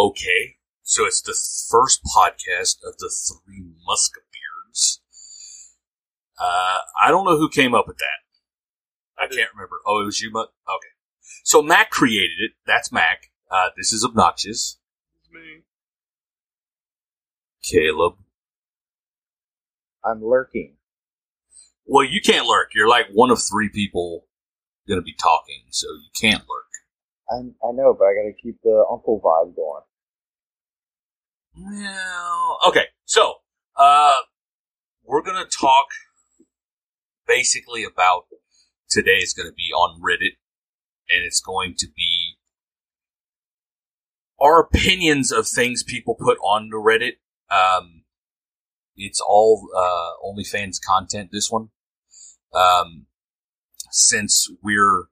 Okay, 0.00 0.56
so 0.82 1.04
it's 1.04 1.20
the 1.20 1.36
first 1.70 2.00
podcast 2.04 2.76
of 2.88 2.96
the 2.96 3.10
Three 3.10 3.66
Musketeers. 3.86 5.02
Uh, 6.40 6.78
I 7.02 7.10
don't 7.10 7.26
know 7.26 7.36
who 7.36 7.50
came 7.50 7.74
up 7.74 7.86
with 7.86 7.98
that. 7.98 9.22
I 9.22 9.26
can't 9.26 9.50
remember. 9.52 9.76
Oh, 9.86 10.00
it 10.00 10.06
was 10.06 10.22
you, 10.22 10.30
Mutt? 10.30 10.54
Okay. 10.66 10.88
So 11.44 11.60
Mac 11.60 11.90
created 11.90 12.38
it. 12.38 12.52
That's 12.66 12.90
Mac. 12.90 13.30
Uh, 13.50 13.68
this 13.76 13.92
is 13.92 14.02
obnoxious. 14.02 14.78
It's 15.20 15.30
me. 15.30 15.64
Caleb. 17.62 18.14
I'm 20.02 20.24
lurking. 20.24 20.76
Well, 21.84 22.06
you 22.06 22.22
can't 22.22 22.46
lurk. 22.46 22.70
You're 22.74 22.88
like 22.88 23.08
one 23.12 23.30
of 23.30 23.38
three 23.42 23.68
people 23.68 24.24
going 24.88 24.98
to 24.98 25.04
be 25.04 25.14
talking, 25.22 25.64
so 25.68 25.88
you 25.88 26.08
can't 26.18 26.40
lurk. 26.48 26.70
I, 27.30 27.34
I 27.68 27.72
know, 27.72 27.94
but 27.94 28.06
I 28.06 28.14
gotta 28.14 28.32
keep 28.42 28.60
the 28.62 28.84
uncle 28.90 29.20
vibe 29.20 29.54
going. 29.54 29.82
Well, 31.56 32.58
okay. 32.68 32.86
So, 33.04 33.34
uh, 33.76 34.16
we're 35.04 35.22
going 35.22 35.42
to 35.42 35.56
talk 35.56 35.86
basically 37.26 37.84
about 37.84 38.24
today 38.88 39.18
is 39.18 39.32
going 39.32 39.48
to 39.48 39.54
be 39.54 39.72
on 39.72 40.00
Reddit, 40.00 40.36
and 41.08 41.24
it's 41.24 41.40
going 41.40 41.74
to 41.78 41.86
be 41.96 42.36
our 44.40 44.60
opinions 44.60 45.32
of 45.32 45.46
things 45.46 45.82
people 45.82 46.14
put 46.14 46.38
on 46.38 46.70
the 46.70 46.76
Reddit. 46.76 47.18
Um, 47.54 48.02
it's 48.96 49.20
all 49.20 49.68
uh, 49.76 50.12
OnlyFans 50.24 50.76
content. 50.84 51.30
This 51.32 51.50
one, 51.50 51.70
um, 52.54 53.06
since 53.90 54.48
we're 54.62 55.06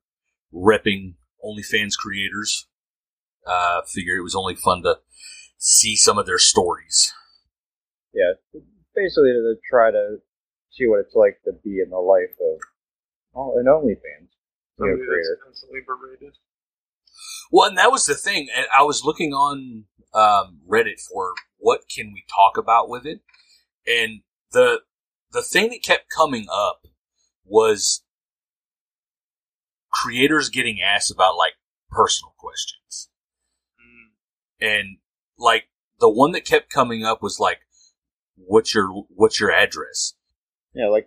repping 0.55 1.15
OnlyFans 1.45 1.97
creators, 1.99 2.69
uh, 3.47 3.83
figure 3.83 4.17
it 4.17 4.23
was 4.23 4.35
only 4.35 4.55
fun 4.55 4.83
to 4.83 4.99
see 5.59 5.97
some 5.97 6.19
of 6.19 6.27
their 6.27 6.39
stories. 6.39 7.13
Yeah, 8.15 8.33
basically 8.95 9.31
to 9.33 9.55
try 9.71 9.91
to 9.91 10.17
see 10.71 10.87
what 10.87 11.01
it's 11.01 11.15
like 11.15 11.39
to 11.45 11.53
be 11.63 11.81
in 11.85 11.91
the 11.91 11.99
life 11.99 12.35
of 12.41 12.61
oh, 13.35 13.59
an 13.59 13.67
OnlyFans 13.67 14.31
you 14.79 14.87
know, 14.87 14.93
Somebody 14.93 15.07
creator. 15.07 15.39
constantly 15.45 15.81
berated. 15.87 16.35
Well, 17.51 17.69
and 17.69 17.79
that 17.79 17.91
was 17.91 18.07
the 18.07 18.15
thing. 18.15 18.49
And 18.57 18.67
I 18.77 18.83
was 18.83 19.05
looking 19.05 19.33
on 19.33 19.85
um, 20.15 20.61
Reddit 20.69 21.01
for 21.13 21.33
what 21.59 21.83
can 21.95 22.13
we 22.13 22.25
talk 22.35 22.57
about 22.57 22.89
with 22.89 23.05
it, 23.07 23.21
and 23.87 24.21
the 24.53 24.81
the 25.33 25.43
thing 25.43 25.71
that 25.71 25.83
kept 25.85 26.07
coming 26.15 26.47
up 26.51 26.83
was 27.45 28.03
creators 29.93 30.49
getting 30.49 30.79
asked 30.81 31.11
about 31.11 31.37
like 31.37 31.55
personal 31.91 32.35
questions, 32.39 33.11
Mm. 33.79 34.13
and 34.61 34.99
like 35.39 35.69
the 36.01 36.11
one 36.11 36.33
that 36.33 36.45
kept 36.45 36.71
coming 36.71 37.05
up 37.05 37.23
was 37.23 37.41
like, 37.41 37.61
"What's 38.37 38.75
your 38.75 38.89
what's 39.09 39.41
your 39.41 39.53
address?" 39.53 40.15
Yeah, 40.75 40.89
like 40.89 41.07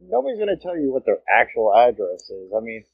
nobody's 0.00 0.38
gonna 0.38 0.56
tell 0.60 0.76
you 0.76 0.92
what 0.92 1.04
their 1.06 1.22
actual 1.32 1.74
address 1.74 2.28
is. 2.30 2.52
I 2.56 2.60
mean, 2.60 2.84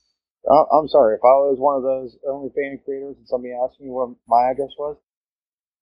I- 0.50 0.66
I'm 0.72 0.88
sorry 0.88 1.16
if 1.16 1.24
I 1.24 1.34
was 1.50 1.58
one 1.58 1.76
of 1.76 1.82
those 1.82 2.18
only 2.28 2.50
OnlyFans 2.50 2.84
creators 2.84 3.16
and 3.16 3.28
somebody 3.28 3.54
asked 3.54 3.80
me 3.80 3.90
what 3.90 4.14
my 4.26 4.50
address 4.50 4.72
was, 4.78 4.96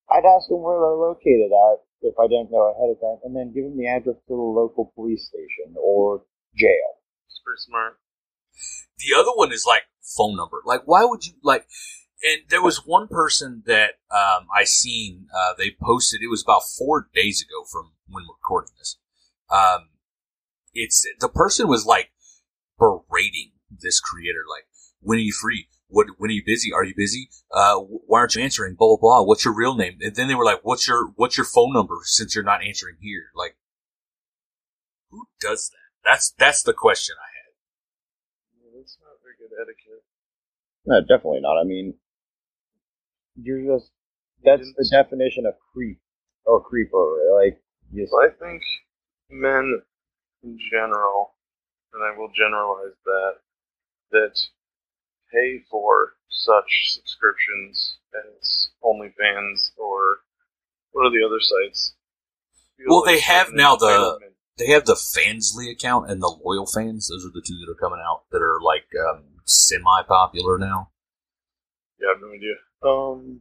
I'd 0.08 0.24
ask 0.24 0.48
them 0.48 0.62
where 0.62 0.78
they're 0.78 1.06
located 1.08 1.52
at 1.52 1.84
if 2.02 2.14
I 2.18 2.26
didn't 2.26 2.50
know 2.50 2.72
ahead 2.72 2.90
of 2.90 3.00
time, 3.00 3.20
and 3.24 3.36
then 3.36 3.52
give 3.52 3.64
them 3.64 3.76
the 3.76 3.86
address 3.86 4.16
to 4.16 4.34
the 4.34 4.34
local 4.34 4.92
police 4.94 5.26
station 5.28 5.76
or 5.78 6.24
jail. 6.56 6.98
It's 7.28 7.40
pretty 7.44 7.60
smart. 7.60 7.98
The 8.98 9.14
other 9.18 9.32
one 9.34 9.52
is 9.52 9.64
like 9.66 9.84
phone 10.02 10.36
number. 10.36 10.60
Like, 10.64 10.82
why 10.84 11.04
would 11.04 11.26
you 11.26 11.34
like? 11.42 11.66
And 12.22 12.42
there 12.50 12.62
was 12.62 12.86
one 12.86 13.08
person 13.08 13.62
that 13.66 13.92
um, 14.10 14.46
I 14.54 14.64
seen. 14.64 15.26
Uh, 15.34 15.54
they 15.56 15.74
posted. 15.80 16.20
It 16.22 16.28
was 16.28 16.42
about 16.42 16.62
four 16.78 17.08
days 17.14 17.40
ago 17.40 17.64
from 17.70 17.92
when 18.08 18.24
we're 18.24 18.34
recording 18.34 18.72
this. 18.78 18.98
Um, 19.50 19.88
it's 20.74 21.06
the 21.18 21.28
person 21.28 21.66
was 21.68 21.86
like 21.86 22.10
berating 22.78 23.52
this 23.70 24.00
creator. 24.00 24.44
Like, 24.48 24.66
when 25.00 25.18
are 25.18 25.22
you 25.22 25.32
free? 25.32 25.68
What? 25.88 26.06
When 26.18 26.30
are 26.30 26.34
you 26.34 26.44
busy? 26.44 26.72
Are 26.72 26.84
you 26.84 26.94
busy? 26.94 27.30
Uh, 27.50 27.76
why 27.76 28.20
aren't 28.20 28.34
you 28.34 28.42
answering? 28.42 28.74
Blah 28.74 28.96
blah 28.96 28.96
blah. 29.00 29.22
What's 29.22 29.44
your 29.44 29.54
real 29.54 29.74
name? 29.74 29.98
And 30.00 30.14
then 30.14 30.28
they 30.28 30.34
were 30.34 30.44
like, 30.44 30.60
"What's 30.62 30.86
your 30.86 31.12
What's 31.16 31.36
your 31.36 31.46
phone 31.46 31.72
number?" 31.72 31.96
Since 32.04 32.34
you're 32.34 32.44
not 32.44 32.62
answering 32.62 32.96
here, 33.00 33.30
like, 33.34 33.56
who 35.10 35.26
does 35.40 35.70
that? 35.70 36.08
That's 36.08 36.30
that's 36.38 36.62
the 36.62 36.72
question 36.72 37.16
I 37.18 37.30
had. 37.34 37.52
Yeah, 38.62 38.78
that's 38.78 38.98
not 39.02 39.16
very 39.22 39.34
good 39.38 39.56
etiquette. 39.56 40.04
No, 40.86 41.00
definitely 41.00 41.40
not. 41.40 41.58
I 41.58 41.64
mean, 41.64 41.94
you're 43.42 43.76
just 43.78 43.90
that's 44.44 44.72
the 44.76 44.88
definition 44.90 45.46
of 45.46 45.54
creep 45.72 46.00
or 46.44 46.62
creeper. 46.62 47.18
Like, 47.34 47.60
you 47.92 48.04
just, 48.04 48.14
I 48.14 48.28
think 48.42 48.62
men 49.30 49.82
in 50.42 50.58
general, 50.70 51.34
and 51.92 52.02
I 52.02 52.16
will 52.18 52.30
generalize 52.34 52.96
that, 53.04 53.32
that 54.12 54.40
pay 55.32 55.62
for 55.70 56.14
such 56.28 56.94
subscriptions 56.94 57.98
as 58.14 58.70
OnlyFans 58.82 59.72
or 59.76 60.20
what 60.92 61.06
are 61.06 61.10
the 61.10 61.24
other 61.24 61.40
sites? 61.40 61.94
Feel 62.76 62.86
Well, 62.88 63.04
they 63.04 63.20
have 63.20 63.52
now 63.52 63.76
the 63.76 64.18
they 64.58 64.66
have 64.68 64.84
the 64.84 64.94
Fansly 64.94 65.70
account 65.70 66.10
and 66.10 66.20
the 66.20 66.36
Loyal 66.44 66.66
Fans. 66.66 67.08
Those 67.08 67.24
are 67.24 67.32
the 67.32 67.42
two 67.46 67.56
that 67.58 67.70
are 67.70 67.80
coming 67.80 68.02
out 68.04 68.22
that 68.30 68.42
are 68.42 68.60
like 68.60 68.86
um, 69.08 69.24
semi 69.44 70.02
popular 70.06 70.58
now. 70.58 70.90
Yeah, 72.00 72.08
I 72.08 72.12
have 72.14 72.22
no 72.22 72.28
idea. 72.28 72.54
Um, 72.82 73.40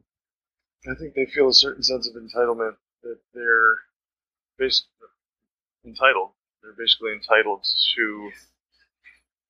I 0.88 0.96
think 0.96 1.14
they 1.14 1.26
feel 1.26 1.50
a 1.50 1.54
certain 1.54 1.84
sense 1.84 2.08
of 2.08 2.16
entitlement 2.16 2.76
that 3.04 3.20
they're 3.34 3.78
basically 4.58 5.08
entitled. 5.86 6.32
They're 6.62 6.76
basically 6.78 7.14
entitled 7.14 7.64
to, 7.96 8.02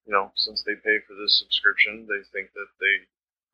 you 0.05 0.13
know, 0.13 0.31
since 0.35 0.63
they 0.63 0.75
pay 0.75 0.99
for 1.07 1.15
this 1.15 1.39
subscription, 1.39 2.07
they 2.07 2.21
think 2.33 2.51
that 2.53 2.69
they 2.79 2.95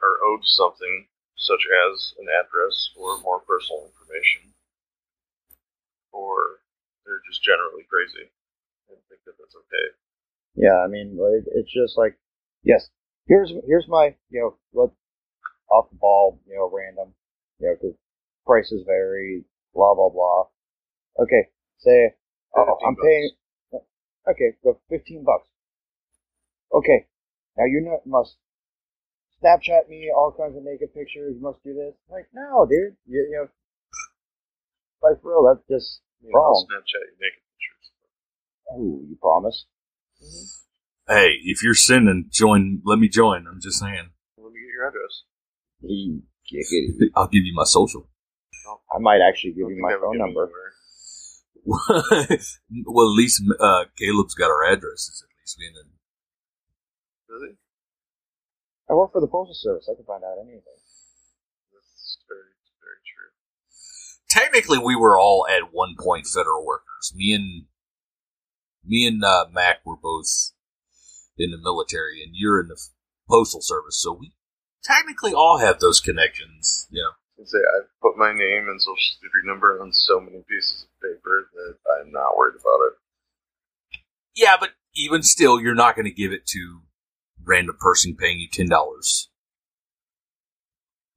are 0.03 0.19
owed 0.23 0.43
something, 0.45 1.07
such 1.37 1.63
as 1.87 2.13
an 2.19 2.27
address 2.27 2.91
or 2.97 3.19
more 3.21 3.39
personal 3.41 3.85
information, 3.87 4.53
or 6.11 6.59
they're 7.05 7.21
just 7.29 7.43
generally 7.43 7.83
crazy 7.89 8.31
and 8.89 8.97
think 9.09 9.21
that 9.25 9.35
that's 9.39 9.55
okay. 9.55 9.87
yeah. 10.55 10.79
I 10.83 10.87
mean, 10.87 11.17
it's 11.55 11.71
just 11.71 11.97
like, 11.97 12.17
yes, 12.63 12.89
here's 13.27 13.51
here's 13.67 13.87
my 13.87 14.15
you 14.29 14.41
know 14.41 14.57
what 14.71 14.91
off 15.71 15.89
the 15.89 15.97
ball, 15.97 16.39
you 16.47 16.55
know, 16.55 16.69
random, 16.71 17.13
you 17.59 17.67
know, 17.67 17.75
because 17.79 17.95
prices 18.45 18.83
vary, 18.85 19.43
blah 19.73 19.93
blah 19.95 20.09
blah. 20.09 20.45
Okay, 21.19 21.49
say, 21.77 22.15
oh, 22.55 22.77
I'm 22.85 22.95
paying. 22.95 23.31
Uh, 23.73 24.31
okay, 24.31 24.57
go 24.63 24.79
fifteen 24.89 25.23
bucks. 25.23 25.47
Okay, 26.73 27.07
now 27.57 27.65
you 27.65 27.81
know, 27.81 28.01
must 28.05 28.37
Snapchat 29.43 29.89
me 29.89 30.11
all 30.15 30.33
kinds 30.37 30.55
of 30.57 30.63
naked 30.63 30.93
pictures. 30.93 31.35
You 31.35 31.41
must 31.41 31.63
do 31.63 31.73
this. 31.73 31.93
Like, 32.09 32.27
no, 32.33 32.65
dude. 32.65 32.95
You, 33.05 33.27
you 33.29 33.37
know, 33.37 33.47
like 35.03 35.21
for 35.21 35.31
real, 35.31 35.53
that's 35.53 35.67
just 35.69 36.01
You 36.21 36.31
know, 36.31 36.39
I'll 36.39 36.51
wrong. 36.51 36.67
Snapchat 36.71 37.03
you 37.05 37.17
naked 37.19 37.43
pictures. 37.51 37.85
Oh, 38.71 39.01
you 39.07 39.17
promise? 39.21 39.65
Hey, 41.07 41.37
if 41.43 41.61
you're 41.61 41.75
sending, 41.75 42.29
join. 42.31 42.81
Let 42.85 42.97
me 42.97 43.09
join. 43.09 43.45
I'm 43.47 43.61
just 43.61 43.79
saying. 43.79 44.09
Let 44.37 44.51
me 44.51 44.59
get 44.59 44.73
your 44.73 44.87
address. 44.87 45.23
He, 45.87 46.21
giggity. 46.51 47.09
I'll 47.15 47.27
give 47.27 47.43
you 47.43 47.53
my 47.55 47.63
social. 47.65 48.07
I 48.93 48.99
might 48.99 49.21
actually 49.21 49.51
give 49.51 49.69
you 49.69 49.79
my 49.81 49.95
phone 49.99 50.17
number. 50.17 50.49
well, 51.65 53.09
at 53.09 53.17
least 53.17 53.41
uh, 53.59 53.85
Caleb's 53.97 54.35
got 54.35 54.51
our 54.51 54.63
addresses. 54.71 55.23
At 55.23 55.33
least 55.41 55.57
we 55.59 55.71
then. 55.73 55.91
Really? 57.27 57.55
I 58.89 58.93
work 58.93 59.11
for 59.11 59.21
the 59.21 59.27
postal 59.27 59.55
service. 59.55 59.89
I 59.91 59.95
can 59.95 60.05
find 60.05 60.23
out 60.23 60.37
anything. 60.39 60.61
That's 61.73 62.17
very, 62.29 62.53
very 62.81 63.01
true. 63.01 63.33
Technically, 64.29 64.77
we 64.77 64.95
were 64.95 65.17
all 65.19 65.47
at 65.49 65.73
one 65.73 65.95
point 65.99 66.27
federal 66.27 66.63
workers. 66.65 67.13
Me 67.15 67.33
and 67.33 67.65
me 68.85 69.07
and 69.07 69.23
uh, 69.23 69.45
Mac 69.51 69.85
were 69.85 69.97
both 69.97 70.51
in 71.37 71.49
the 71.51 71.57
military, 71.57 72.21
and 72.21 72.31
you're 72.33 72.59
in 72.59 72.67
the 72.67 72.79
postal 73.27 73.61
service. 73.61 73.99
So 74.01 74.13
we 74.19 74.33
technically 74.85 75.33
all 75.33 75.57
have 75.57 75.79
those 75.79 75.99
connections. 75.99 76.87
You 76.91 77.01
know. 77.01 77.11
And 77.37 77.47
say 77.47 77.57
I've 77.57 77.89
put 78.01 78.17
my 78.17 78.31
name 78.31 78.69
and 78.69 78.79
social 78.79 78.95
security 78.95 79.43
number 79.43 79.81
on 79.81 79.91
so 79.91 80.19
many 80.21 80.43
pieces 80.47 80.85
of 80.87 81.01
paper 81.01 81.49
that 81.53 81.75
I'm 81.99 82.11
not 82.11 82.37
worried 82.37 82.55
about 82.55 82.79
it. 82.87 82.93
Yeah, 84.35 84.55
but 84.59 84.71
even 84.95 85.23
still, 85.23 85.59
you're 85.59 85.75
not 85.75 85.95
going 85.95 86.05
to 86.05 86.13
give 86.13 86.31
it 86.31 86.45
to 86.47 86.81
random 87.43 87.77
person 87.79 88.15
paying 88.15 88.39
you 88.39 88.47
ten 88.51 88.69
dollars. 88.69 89.29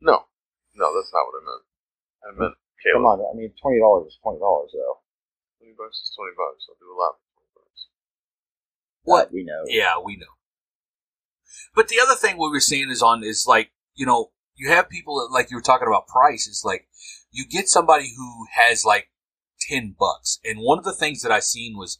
No, 0.00 0.26
no, 0.74 0.94
that's 0.94 1.12
not 1.12 1.26
what 1.26 1.42
I 1.42 1.44
meant. 1.44 1.64
I 2.22 2.40
meant 2.40 2.54
Caleb. 2.82 2.96
Come 2.96 3.06
on, 3.06 3.18
I 3.22 3.34
mean, 3.36 3.52
twenty 3.60 3.78
dollars 3.78 4.08
is 4.08 4.18
twenty 4.22 4.38
dollars 4.38 4.70
though. 4.72 5.02
Twenty 5.58 5.74
bucks 5.78 5.98
is 5.98 6.14
twenty 6.14 6.34
bucks. 6.38 6.66
I'll 6.70 6.78
do 6.78 6.90
a 6.90 6.98
lot 6.98 7.18
for 7.18 7.26
twenty 7.34 7.50
bucks. 7.54 7.80
What? 9.02 9.32
we 9.32 9.42
know? 9.42 9.62
Yeah, 9.66 9.98
we 10.02 10.16
know. 10.16 10.37
But 11.74 11.88
the 11.88 12.00
other 12.00 12.14
thing 12.14 12.36
we 12.36 12.50
were 12.50 12.60
seeing 12.60 12.90
is 12.90 13.02
on 13.02 13.22
is 13.22 13.46
like 13.46 13.70
you 13.94 14.06
know 14.06 14.30
you 14.56 14.70
have 14.70 14.88
people 14.88 15.16
that, 15.16 15.32
like 15.32 15.50
you 15.50 15.56
were 15.56 15.62
talking 15.62 15.88
about 15.88 16.08
price. 16.08 16.46
Is 16.46 16.62
like 16.64 16.88
you 17.30 17.46
get 17.46 17.68
somebody 17.68 18.12
who 18.16 18.46
has 18.54 18.84
like 18.84 19.08
ten 19.60 19.94
bucks, 19.98 20.38
and 20.44 20.60
one 20.60 20.78
of 20.78 20.84
the 20.84 20.94
things 20.94 21.22
that 21.22 21.32
I 21.32 21.40
seen 21.40 21.76
was 21.76 21.98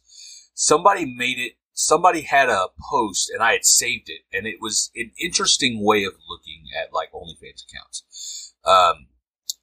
somebody 0.53 1.05
made 1.05 1.39
it. 1.39 1.53
Somebody 1.73 2.21
had 2.23 2.49
a 2.49 2.67
post, 2.91 3.31
and 3.33 3.41
I 3.41 3.53
had 3.53 3.63
saved 3.63 4.09
it, 4.09 4.21
and 4.35 4.45
it 4.45 4.57
was 4.59 4.91
an 4.95 5.11
interesting 5.17 5.81
way 5.81 6.03
of 6.03 6.13
looking 6.27 6.65
at 6.77 6.93
like 6.93 7.09
OnlyFans 7.13 7.63
accounts. 7.63 8.53
Um, 8.65 9.07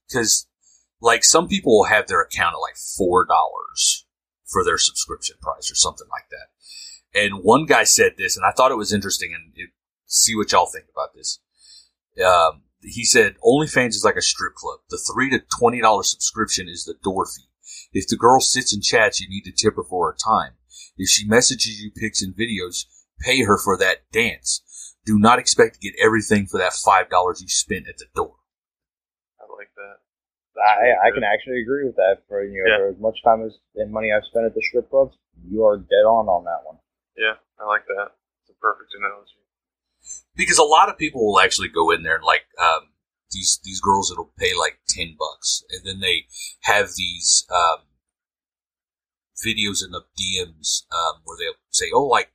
because 0.09 0.47
like 1.01 1.25
some 1.25 1.49
people 1.49 1.77
will 1.77 1.85
have 1.85 2.07
their 2.07 2.23
account 2.23 2.55
at 2.55 2.59
like 2.59 2.77
four 2.77 3.27
dollars 3.27 4.07
for 4.47 4.65
their 4.65 4.79
subscription 4.79 5.37
price 5.43 5.71
or 5.71 5.75
something 5.75 6.07
like 6.11 6.29
that. 6.31 7.21
And 7.21 7.43
one 7.43 7.67
guy 7.67 7.85
said 7.85 8.13
this, 8.17 8.37
and 8.37 8.45
I 8.45 8.53
thought 8.53 8.71
it 8.71 8.77
was 8.77 8.93
interesting, 8.93 9.33
and 9.35 9.53
it, 9.55 9.71
see 10.07 10.35
what 10.37 10.53
y'all 10.53 10.67
think 10.67 10.87
about 10.93 11.15
this. 11.15 11.41
Um, 12.25 12.63
he 12.83 13.05
said 13.05 13.37
OnlyFans 13.45 13.91
is 13.91 14.05
like 14.05 14.17
a 14.17 14.23
strip 14.23 14.55
club. 14.55 14.81
The 14.91 14.99
three 15.13 15.31
to 15.31 15.41
twenty 15.59 15.81
dollar 15.81 16.03
subscription 16.03 16.69
is 16.69 16.85
the 16.85 16.95
door 17.03 17.27
fee. 17.27 17.49
If 17.93 18.09
the 18.09 18.17
girl 18.17 18.41
sits 18.41 18.73
and 18.73 18.83
chats, 18.83 19.21
you 19.21 19.29
need 19.29 19.45
to 19.45 19.53
tip 19.53 19.77
her 19.77 19.83
for 19.85 20.11
her 20.11 20.17
time. 20.17 20.53
If 20.97 21.09
she 21.09 21.27
messages 21.27 21.81
you 21.81 21.91
pics 21.91 22.23
and 22.23 22.35
videos, 22.35 22.85
pay 23.21 23.43
her 23.45 23.59
for 23.59 23.77
that 23.79 24.11
dance. 24.13 24.63
Do 25.05 25.19
not 25.19 25.39
expect 25.39 25.75
to 25.75 25.81
get 25.81 25.95
everything 26.03 26.47
for 26.47 26.59
that 26.59 26.73
five 26.73 27.11
dollars 27.11 27.41
you 27.43 27.49
spent 27.49 27.89
at 27.89 27.99
the 27.99 28.07
door. 28.15 28.35
I 29.41 29.45
like 29.57 29.71
that. 29.77 29.97
I, 30.61 31.09
I 31.09 31.11
can 31.13 31.23
actually 31.25 31.61
agree 31.61 31.85
with 31.85 31.97
that. 31.97 32.23
For 32.29 32.45
you 32.45 32.65
know, 32.65 32.71
Yeah. 32.71 32.79
for 32.79 32.89
as 32.89 32.99
much 32.99 33.23
time 33.23 33.45
as 33.45 33.53
and 33.77 33.93
money 33.93 34.11
I've 34.13 34.25
spent 34.25 34.47
at 34.47 34.55
the 34.55 34.63
strip 34.69 34.91
clubs, 34.91 35.17
you 35.49 35.65
are 35.65 35.77
dead 35.77 36.07
on 36.09 36.29
on 36.29 36.45
that 36.45 36.65
one. 36.65 36.79
Yeah, 37.17 37.35
I 37.61 37.67
like 37.67 37.87
that. 37.87 38.13
It's 38.43 38.51
a 38.51 38.61
perfect 38.61 38.93
analogy. 38.99 39.37
Because 40.35 40.59
a 40.59 40.65
lot 40.65 40.89
of 40.89 40.99
people 40.99 41.25
will 41.27 41.41
actually 41.41 41.69
go 41.69 41.91
in 41.91 42.03
there 42.03 42.17
and 42.17 42.25
like 42.25 42.45
um, 42.61 42.89
these 43.31 43.61
these 43.65 43.81
girls 43.81 44.09
that'll 44.09 44.33
pay 44.39 44.53
like 44.59 44.79
ten 44.89 45.17
bucks, 45.19 45.65
and 45.71 45.83
then 45.85 46.01
they 46.01 46.27
have 46.63 46.91
these 46.97 47.47
um, 47.51 47.85
videos 49.45 49.85
in 49.85 49.91
the 49.91 50.03
DMs 50.19 50.85
um, 50.93 51.21
where 51.25 51.37
they'll 51.39 51.61
say, 51.71 51.87
"Oh, 51.93 52.05
like 52.05 52.31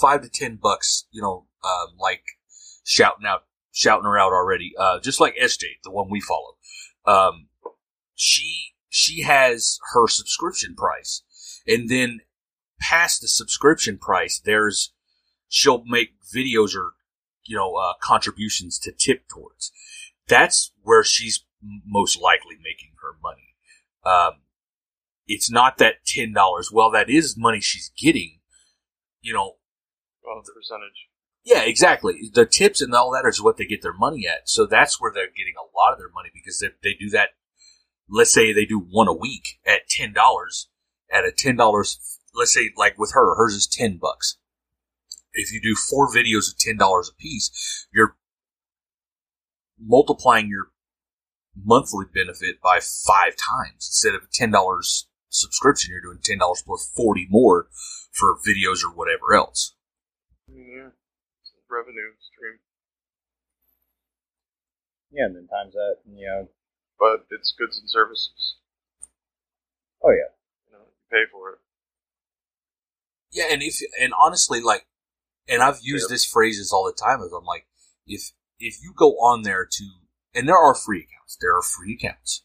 five 0.00 0.22
to 0.22 0.28
ten 0.28 0.56
bucks," 0.56 1.06
you 1.10 1.20
know, 1.20 1.46
um, 1.64 1.96
like 1.98 2.22
shouting 2.84 3.26
out 3.26 3.44
shouting 3.72 4.04
her 4.04 4.18
out 4.18 4.32
already, 4.32 4.72
uh, 4.78 5.00
just 5.00 5.20
like 5.20 5.34
SJ, 5.36 5.64
the 5.84 5.90
one 5.90 6.08
we 6.10 6.20
follow. 6.20 6.56
Um, 7.06 7.48
she 8.14 8.74
she 8.88 9.22
has 9.22 9.78
her 9.92 10.08
subscription 10.08 10.74
price, 10.74 11.22
and 11.66 11.88
then 11.88 12.20
past 12.80 13.20
the 13.20 13.28
subscription 13.28 13.98
price, 13.98 14.40
there's 14.44 14.92
she'll 15.48 15.84
make 15.84 16.10
videos 16.34 16.74
or 16.74 16.92
you 17.50 17.56
know 17.56 17.74
uh, 17.74 17.94
contributions 18.00 18.78
to 18.78 18.92
tip 18.92 19.26
towards. 19.28 19.72
That's 20.28 20.72
where 20.82 21.02
she's 21.02 21.44
most 21.84 22.16
likely 22.20 22.54
making 22.62 22.92
her 23.02 23.18
money. 23.20 23.56
Um, 24.06 24.42
it's 25.26 25.50
not 25.50 25.78
that 25.78 26.06
ten 26.06 26.32
dollars. 26.32 26.70
Well, 26.72 26.92
that 26.92 27.10
is 27.10 27.36
money 27.36 27.60
she's 27.60 27.90
getting. 27.98 28.38
You 29.20 29.34
know, 29.34 29.56
Well, 30.24 30.40
the 30.46 30.52
percentage. 30.54 31.08
yeah, 31.44 31.62
exactly. 31.62 32.30
The 32.32 32.46
tips 32.46 32.80
and 32.80 32.94
all 32.94 33.10
that 33.12 33.28
is 33.28 33.42
what 33.42 33.56
they 33.56 33.66
get 33.66 33.82
their 33.82 33.92
money 33.92 34.26
at. 34.26 34.48
So 34.48 34.64
that's 34.64 35.00
where 35.00 35.12
they're 35.12 35.26
getting 35.26 35.54
a 35.58 35.68
lot 35.76 35.92
of 35.92 35.98
their 35.98 36.08
money 36.14 36.30
because 36.32 36.58
they, 36.60 36.68
they 36.82 36.94
do 36.94 37.10
that. 37.10 37.30
Let's 38.08 38.32
say 38.32 38.52
they 38.52 38.64
do 38.64 38.78
one 38.78 39.08
a 39.08 39.12
week 39.12 39.58
at 39.66 39.88
ten 39.88 40.12
dollars. 40.12 40.68
At 41.12 41.24
a 41.24 41.32
ten 41.36 41.56
dollars, 41.56 41.98
let's 42.32 42.54
say 42.54 42.70
like 42.76 42.96
with 42.96 43.12
her, 43.12 43.34
hers 43.34 43.54
is 43.54 43.66
ten 43.66 43.98
bucks. 44.00 44.38
If 45.32 45.52
you 45.52 45.60
do 45.60 45.74
four 45.74 46.08
videos 46.08 46.50
of 46.50 46.58
ten 46.58 46.76
dollars 46.76 47.10
a 47.12 47.14
piece, 47.14 47.86
you're 47.92 48.16
multiplying 49.78 50.48
your 50.48 50.68
monthly 51.56 52.06
benefit 52.12 52.60
by 52.62 52.80
five 52.80 53.34
times 53.36 53.88
instead 53.88 54.14
of 54.14 54.22
a 54.22 54.28
ten 54.32 54.50
dollars 54.50 55.08
subscription. 55.28 55.90
You're 55.92 56.12
doing 56.12 56.20
ten 56.22 56.38
dollars 56.38 56.62
plus 56.66 56.90
forty 56.96 57.26
more 57.30 57.68
for 58.12 58.36
videos 58.38 58.84
or 58.84 58.94
whatever 58.94 59.34
else. 59.34 59.74
Yeah, 60.48 60.90
revenue 61.70 62.10
stream, 62.20 62.58
Yeah, 65.12 65.26
and 65.26 65.36
then 65.36 65.46
times 65.46 65.74
that, 65.74 65.98
you 66.04 66.26
know, 66.26 66.48
but 66.98 67.26
it's 67.30 67.54
goods 67.56 67.78
and 67.78 67.88
services. 67.88 68.56
oh 70.02 70.10
yeah, 70.10 70.34
You 70.66 70.72
know, 70.72 70.84
you 70.84 71.08
pay 71.10 71.30
for 71.30 71.50
it. 71.52 71.58
Yeah, 73.32 73.44
and 73.52 73.62
if 73.62 73.78
and 74.00 74.12
honestly, 74.20 74.60
like, 74.60 74.86
and 75.48 75.62
I've 75.62 75.80
used 75.82 76.06
Yeah. 76.08 76.14
this 76.14 76.24
phrases 76.24 76.72
all 76.72 76.84
the 76.84 76.92
time. 76.92 77.20
Is 77.22 77.32
I'm 77.32 77.44
like, 77.44 77.66
if 78.06 78.32
if 78.58 78.82
you 78.82 78.92
go 78.94 79.12
on 79.20 79.42
there 79.42 79.66
to, 79.66 79.84
and 80.34 80.48
there 80.48 80.58
are 80.58 80.74
free 80.74 81.00
accounts, 81.08 81.36
there 81.40 81.56
are 81.56 81.62
free 81.62 81.94
accounts, 81.94 82.44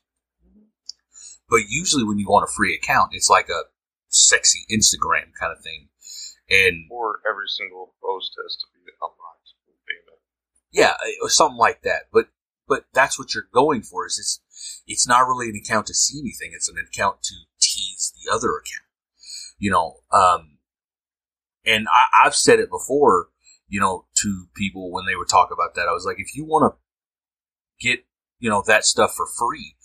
but 1.49 1.61
usually 1.67 2.03
when 2.03 2.17
you 2.19 2.25
go 2.25 2.35
on 2.35 2.43
a 2.43 2.47
free 2.47 2.75
account, 2.75 3.09
it's 3.13 3.29
like 3.29 3.49
a 3.49 3.63
sexy 4.07 4.65
Instagram 4.71 5.33
kind 5.39 5.51
of 5.51 5.61
thing, 5.61 5.89
and 6.49 6.85
Or 6.89 7.19
every 7.29 7.47
single 7.47 7.95
post 8.01 8.31
has 8.41 8.55
to 8.57 8.65
be 8.73 8.91
unlocked 9.01 9.35
yeah, 10.75 10.95
or 11.23 11.29
something 11.29 11.57
like 11.57 11.81
that. 11.83 12.03
But 12.11 12.27
but 12.67 12.85
that's 12.93 13.17
what 13.17 13.33
you're 13.33 13.47
going 13.53 13.81
for. 13.81 14.05
Is 14.05 14.19
it's 14.19 14.81
it's 14.85 15.07
not 15.07 15.25
really 15.27 15.47
an 15.49 15.55
account 15.55 15.87
to 15.87 15.93
see 15.93 16.19
anything. 16.19 16.51
It's 16.53 16.69
an 16.69 16.75
account 16.77 17.23
to 17.23 17.33
tease 17.61 18.11
the 18.13 18.31
other 18.31 18.49
account. 18.49 18.83
You 19.57 19.71
know, 19.71 19.97
um, 20.11 20.54
and 21.65 21.87
I, 21.87 22.25
I've 22.25 22.35
said 22.35 22.59
it 22.59 22.69
before. 22.69 23.29
You 23.67 23.79
know, 23.79 24.05
to 24.21 24.45
people 24.55 24.91
when 24.91 25.05
they 25.07 25.15
would 25.15 25.27
talk 25.27 25.49
about 25.51 25.73
that, 25.73 25.87
I 25.87 25.91
was 25.91 26.05
like, 26.05 26.19
if 26.19 26.35
you 26.35 26.45
want 26.45 26.71
to 26.71 27.87
get 27.87 28.05
you 28.39 28.49
know 28.49 28.63
that 28.67 28.85
stuff 28.85 29.15
for 29.15 29.25
free, 29.25 29.75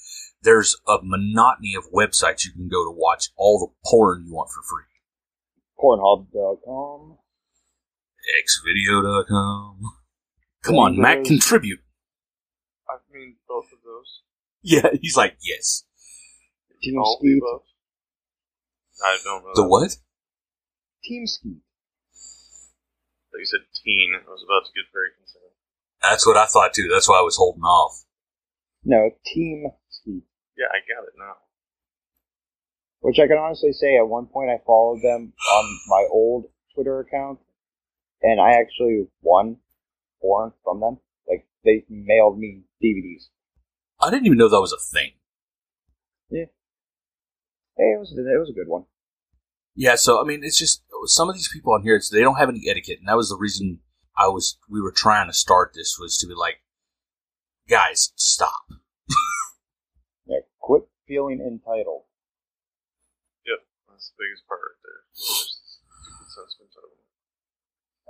there's 0.42 0.76
a 0.86 0.98
monotony 1.02 1.74
of 1.74 1.90
websites 1.90 2.44
you 2.44 2.52
can 2.52 2.68
go 2.68 2.84
to 2.84 2.90
watch 2.90 3.28
all 3.36 3.58
the 3.58 3.88
porn 3.90 4.24
you 4.26 4.34
want 4.34 4.50
for 4.50 4.62
free. 4.62 4.84
Pornhub.com. 5.78 7.18
Xvideo.com. 8.44 9.80
Come 10.62 10.76
on, 10.76 11.00
Mac, 11.00 11.24
contribute. 11.24 11.80
I 12.88 12.96
mean, 13.12 13.36
both 13.48 13.64
of 13.72 13.78
those. 13.84 14.22
Yeah, 14.62 14.90
he's 15.00 15.16
like, 15.16 15.36
yes. 15.42 15.84
Team 16.82 17.00
Skeet. 17.18 17.42
I 19.02 19.18
don't 19.24 19.44
know. 19.44 19.52
The 19.54 19.66
what? 19.66 19.96
Team 21.04 21.26
Skeet. 21.26 21.58
Like 23.32 23.40
you 23.40 23.46
said, 23.46 23.64
teen. 23.84 24.12
I 24.14 24.30
was 24.30 24.44
about 24.44 24.66
to 24.66 24.72
get 24.74 24.90
very 24.92 25.10
concerned. 25.16 25.54
That's 26.02 26.26
what 26.26 26.36
I 26.36 26.46
thought 26.46 26.74
too. 26.74 26.88
That's 26.90 27.08
why 27.08 27.18
I 27.18 27.22
was 27.22 27.36
holding 27.36 27.62
off. 27.62 28.04
No, 28.84 29.10
Team 29.26 29.70
Skeet. 29.88 30.24
Yeah, 30.56 30.66
I 30.72 30.80
got 30.88 31.06
it 31.06 31.14
now. 31.18 31.36
Which 33.00 33.18
I 33.18 33.26
can 33.26 33.38
honestly 33.38 33.72
say, 33.72 33.96
at 33.96 34.08
one 34.08 34.26
point 34.26 34.50
I 34.50 34.60
followed 34.66 35.00
them 35.02 35.32
on 35.52 35.78
my 35.88 36.06
old 36.10 36.46
Twitter 36.74 37.00
account, 37.00 37.38
and 38.22 38.40
I 38.40 38.52
actually 38.52 39.08
won 39.22 39.56
porn 40.20 40.52
from 40.64 40.80
them. 40.80 40.98
Like 41.28 41.46
they 41.64 41.84
mailed 41.88 42.38
me 42.38 42.62
DVDs. 42.82 43.28
I 44.00 44.10
didn't 44.10 44.26
even 44.26 44.38
know 44.38 44.48
that 44.48 44.60
was 44.60 44.72
a 44.72 44.96
thing. 44.96 45.12
Yeah. 46.30 46.46
Hey, 47.76 47.92
it 47.94 47.98
was 47.98 48.12
it 48.12 48.38
was 48.38 48.50
a 48.50 48.58
good 48.58 48.68
one. 48.68 48.84
Yeah, 49.74 49.94
so 49.94 50.20
I 50.20 50.24
mean, 50.24 50.40
it's 50.42 50.58
just 50.58 50.82
some 51.06 51.28
of 51.28 51.34
these 51.34 51.50
people 51.52 51.72
on 51.72 51.82
here. 51.82 51.96
It's, 51.96 52.10
they 52.10 52.20
don't 52.20 52.36
have 52.36 52.48
any 52.48 52.68
etiquette, 52.68 52.98
and 52.98 53.08
that 53.08 53.16
was 53.16 53.28
the 53.28 53.38
reason 53.38 53.80
I 54.16 54.28
was. 54.28 54.58
We 54.68 54.80
were 54.80 54.92
trying 54.92 55.28
to 55.28 55.32
start 55.32 55.72
this 55.74 55.96
was 56.00 56.18
to 56.18 56.26
be 56.26 56.34
like, 56.34 56.62
guys, 57.68 58.12
stop. 58.16 58.66
Yeah, 60.26 60.46
quit 60.60 60.86
feeling 61.08 61.40
entitled. 61.42 62.06
Yep, 63.42 63.66
that's 63.90 64.12
the 64.14 64.22
biggest 64.22 64.46
part 64.46 64.60
right 64.62 64.78
there. 64.86 65.02
Just 65.10 65.58
stupid 66.06 66.30
sense 66.30 66.54
of. 66.78 66.90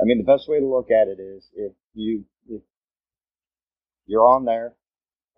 I 0.00 0.04
mean, 0.04 0.18
the 0.18 0.24
best 0.24 0.48
way 0.48 0.60
to 0.60 0.66
look 0.66 0.90
at 0.90 1.08
it 1.08 1.20
is 1.20 1.48
if 1.54 1.72
you 1.94 2.24
if 2.48 2.62
you're 4.06 4.26
on 4.26 4.44
there 4.44 4.74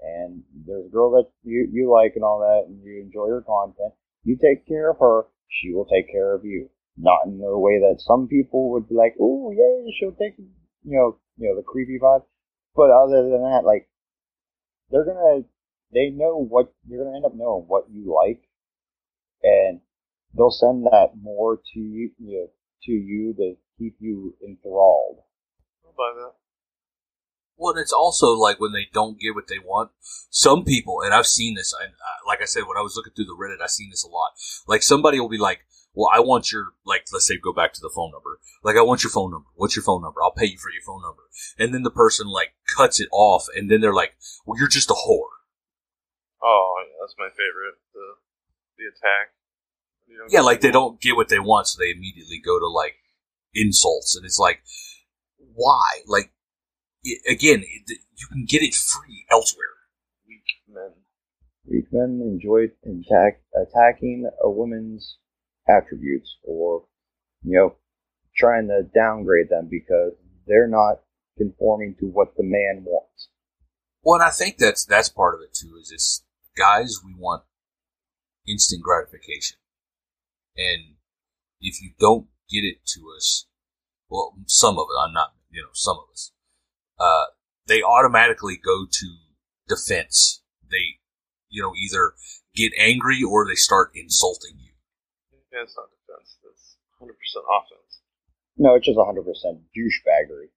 and 0.00 0.42
there's 0.66 0.86
a 0.86 0.88
girl 0.88 1.10
that 1.12 1.30
you 1.42 1.68
you 1.72 1.90
like 1.90 2.12
and 2.14 2.24
all 2.24 2.40
that, 2.40 2.68
and 2.68 2.82
you 2.82 3.00
enjoy 3.00 3.28
her 3.28 3.42
content, 3.42 3.94
you 4.24 4.36
take 4.36 4.66
care 4.66 4.90
of 4.90 4.98
her. 4.98 5.26
She 5.48 5.72
will 5.72 5.86
take 5.86 6.10
care 6.10 6.34
of 6.34 6.44
you. 6.44 6.70
Not 6.96 7.26
in 7.26 7.38
the 7.38 7.58
way 7.58 7.80
that 7.80 8.00
some 8.00 8.28
people 8.28 8.70
would 8.72 8.88
be 8.88 8.94
like, 8.94 9.14
"Oh, 9.18 9.50
yeah, 9.50 9.90
she'll 9.98 10.12
take 10.12 10.36
you 10.38 10.50
know 10.84 11.18
you 11.36 11.48
know 11.48 11.56
the 11.56 11.62
creepy 11.62 11.98
vibe." 11.98 12.24
But 12.74 12.90
other 12.90 13.28
than 13.28 13.42
that, 13.42 13.64
like 13.64 13.88
they're 14.90 15.04
gonna 15.04 15.44
they 15.92 16.10
know 16.10 16.36
what 16.36 16.72
you're 16.86 17.04
gonna 17.04 17.16
end 17.16 17.24
up 17.24 17.34
knowing 17.34 17.64
what 17.66 17.90
you 17.90 18.14
like, 18.14 18.42
and 19.42 19.80
they'll 20.34 20.50
send 20.50 20.84
that 20.86 21.12
more 21.20 21.56
to 21.56 21.80
you, 21.80 22.10
you 22.18 22.38
know, 22.38 22.48
to 22.84 22.92
you 22.92 23.34
to 23.34 23.54
keep 23.78 23.96
you 24.00 24.34
enthralled. 24.46 25.18
I'll 25.84 25.92
buy 25.92 26.12
that. 26.20 26.32
Well, 27.56 27.72
and 27.72 27.80
it's 27.80 27.92
also 27.92 28.32
like 28.32 28.58
when 28.60 28.72
they 28.72 28.88
don't 28.92 29.20
get 29.20 29.34
what 29.34 29.48
they 29.48 29.58
want. 29.58 29.90
Some 30.30 30.64
people, 30.64 31.02
and 31.02 31.14
I've 31.14 31.26
seen 31.26 31.54
this, 31.54 31.74
and 31.80 31.92
uh, 31.92 32.26
like 32.26 32.42
I 32.42 32.46
said, 32.46 32.64
when 32.66 32.76
I 32.76 32.82
was 32.82 32.96
looking 32.96 33.12
through 33.12 33.26
the 33.26 33.36
Reddit, 33.38 33.62
I 33.62 33.66
seen 33.66 33.90
this 33.90 34.04
a 34.04 34.08
lot. 34.08 34.32
Like 34.66 34.82
somebody 34.82 35.20
will 35.20 35.28
be 35.28 35.38
like, 35.38 35.60
well, 35.94 36.10
I 36.12 36.20
want 36.20 36.50
your, 36.50 36.68
like, 36.86 37.04
let's 37.12 37.26
say 37.26 37.36
go 37.36 37.52
back 37.52 37.74
to 37.74 37.80
the 37.80 37.92
phone 37.94 38.12
number. 38.12 38.38
Like, 38.64 38.76
I 38.76 38.82
want 38.82 39.02
your 39.02 39.10
phone 39.10 39.30
number. 39.30 39.48
What's 39.54 39.76
your 39.76 39.82
phone 39.82 40.00
number? 40.00 40.22
I'll 40.22 40.32
pay 40.32 40.46
you 40.46 40.58
for 40.58 40.70
your 40.70 40.82
phone 40.86 41.02
number. 41.02 41.22
And 41.58 41.74
then 41.74 41.82
the 41.82 41.90
person, 41.90 42.28
like, 42.28 42.54
cuts 42.76 43.00
it 43.00 43.08
off, 43.12 43.46
and 43.54 43.70
then 43.70 43.80
they're 43.80 43.92
like, 43.92 44.14
well, 44.46 44.58
you're 44.58 44.68
just 44.68 44.90
a 44.90 44.94
whore. 44.94 45.36
Oh, 46.42 46.74
yeah, 46.80 46.96
that's 47.00 47.14
my 47.18 47.28
favorite. 47.28 47.76
The 47.92 48.16
the 48.78 48.84
attack. 48.88 49.32
Yeah, 50.30 50.40
like, 50.40 50.60
they 50.60 50.70
don't 50.70 51.00
get 51.00 51.16
what 51.16 51.28
they 51.28 51.38
want, 51.38 51.68
so 51.68 51.78
they 51.78 51.90
immediately 51.90 52.40
go 52.42 52.58
to, 52.58 52.66
like, 52.66 52.96
insults. 53.54 54.16
And 54.16 54.24
it's 54.24 54.38
like, 54.38 54.62
why? 55.36 56.00
Like, 56.06 56.32
it, 57.04 57.20
again, 57.30 57.62
it, 57.62 57.98
you 58.16 58.26
can 58.28 58.46
get 58.46 58.62
it 58.62 58.74
free 58.74 59.26
elsewhere. 59.30 59.66
weak 60.26 60.42
men. 60.68 60.92
Weak 61.68 61.86
men 61.92 62.20
enjoy 62.22 62.66
attack, 62.84 63.42
attacking 63.54 64.28
a 64.42 64.50
woman's 64.50 65.18
attributes 65.68 66.36
or, 66.42 66.84
you 67.42 67.58
know, 67.58 67.76
trying 68.36 68.68
to 68.68 68.82
downgrade 68.94 69.48
them 69.50 69.68
because 69.70 70.12
they're 70.46 70.68
not 70.68 71.00
conforming 71.38 71.94
to 72.00 72.06
what 72.06 72.36
the 72.36 72.42
man 72.42 72.84
wants. 72.84 73.28
Well, 74.02 74.20
and 74.20 74.24
I 74.24 74.30
think 74.30 74.58
that's 74.58 74.84
that's 74.84 75.08
part 75.08 75.34
of 75.34 75.40
it 75.42 75.54
too. 75.54 75.76
Is 75.80 75.92
it's 75.92 76.24
guys 76.56 76.98
we 77.04 77.14
want 77.16 77.44
instant 78.46 78.82
gratification, 78.82 79.58
and 80.56 80.96
if 81.60 81.80
you 81.80 81.90
don't 81.98 82.26
get 82.50 82.64
it 82.64 82.84
to 82.94 83.00
us, 83.16 83.46
well, 84.08 84.34
some 84.46 84.78
of 84.78 84.86
it, 84.90 85.06
I'm 85.06 85.14
not, 85.14 85.34
you 85.50 85.62
know, 85.62 85.70
some 85.72 85.96
of 85.96 86.04
us, 86.12 86.32
uh, 86.98 87.24
they 87.66 87.82
automatically 87.82 88.56
go 88.62 88.86
to 88.90 89.16
defense. 89.68 90.42
They, 90.70 90.98
you 91.48 91.62
know, 91.62 91.72
either 91.76 92.14
get 92.54 92.72
angry 92.76 93.22
or 93.22 93.46
they 93.46 93.54
start 93.54 93.92
insulting 93.94 94.58
you. 94.58 94.61
Yeah, 95.52 95.62
it's 95.62 95.76
not 95.76 95.92
defense. 95.92 96.38
That's 96.42 96.76
100% 97.00 97.12
offense. 97.12 98.00
No, 98.56 98.74
it's 98.74 98.86
just 98.86 98.98
100% 98.98 99.12
douchebaggery. 99.20 100.48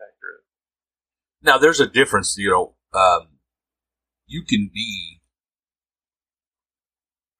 Accurate. 0.00 0.44
Now, 1.42 1.58
there's 1.58 1.80
a 1.80 1.86
difference, 1.86 2.36
you 2.38 2.50
know. 2.50 2.74
Um, 2.98 3.28
you 4.26 4.42
can 4.42 4.70
be, 4.72 5.20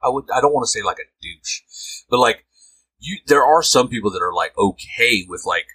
I 0.03 0.09
would, 0.09 0.25
I 0.35 0.41
don't 0.41 0.53
want 0.53 0.65
to 0.65 0.71
say 0.71 0.83
like 0.83 0.99
a 0.99 1.09
douche, 1.23 1.61
but 2.11 2.19
like 2.19 2.45
you, 2.99 3.19
there 3.27 3.45
are 3.45 3.63
some 3.63 3.89
people 3.89 4.11
that 4.11 4.23
are 4.23 4.33
like 4.33 4.53
okay 4.59 5.25
with 5.29 5.45
like, 5.47 5.67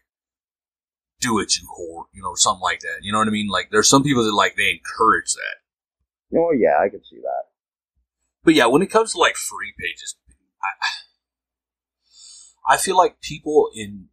do 1.19 1.39
it, 1.39 1.55
you 1.57 1.67
whore, 1.67 2.05
you 2.13 2.21
know, 2.21 2.35
something 2.35 2.61
like 2.61 2.81
that. 2.81 2.99
You 3.01 3.11
know 3.11 3.17
what 3.17 3.27
I 3.27 3.31
mean? 3.31 3.47
Like, 3.47 3.69
there's 3.71 3.89
some 3.89 4.03
people 4.03 4.23
that 4.23 4.33
like 4.33 4.55
they 4.55 4.69
encourage 4.69 5.33
that. 5.33 6.37
Oh, 6.37 6.51
yeah, 6.51 6.77
I 6.79 6.89
can 6.89 7.03
see 7.03 7.17
that. 7.17 7.43
But 8.43 8.53
yeah, 8.53 8.67
when 8.67 8.81
it 8.81 8.91
comes 8.91 9.13
to 9.13 9.19
like 9.19 9.35
free 9.35 9.73
pages, 9.79 10.15
I, 10.63 10.69
I 12.73 12.77
feel 12.77 12.97
like 12.97 13.21
people 13.21 13.69
in 13.73 14.09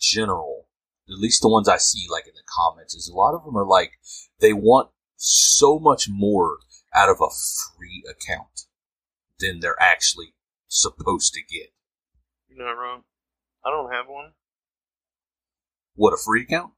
general, 0.00 0.68
at 1.08 1.18
least 1.18 1.42
the 1.42 1.48
ones 1.48 1.68
I 1.68 1.78
see 1.78 2.06
like 2.10 2.26
in 2.26 2.34
the 2.34 2.42
comments, 2.48 2.94
is 2.94 3.08
a 3.08 3.14
lot 3.16 3.34
of 3.34 3.44
them 3.44 3.56
are 3.56 3.66
like 3.66 3.92
they 4.40 4.52
want 4.52 4.90
so 5.16 5.78
much 5.78 6.08
more 6.08 6.58
out 6.94 7.08
of 7.08 7.16
a 7.20 7.30
free 7.30 8.04
account 8.08 8.66
than 9.38 9.60
they're 9.60 9.80
actually 9.80 10.34
supposed 10.68 11.34
to 11.34 11.40
get. 11.40 11.72
You're 12.48 12.64
not 12.64 12.72
wrong. 12.72 13.02
I 13.64 13.70
don't 13.70 13.92
have 13.92 14.06
one. 14.08 14.32
What 15.94 16.12
a 16.12 16.18
free 16.22 16.42
account? 16.42 16.72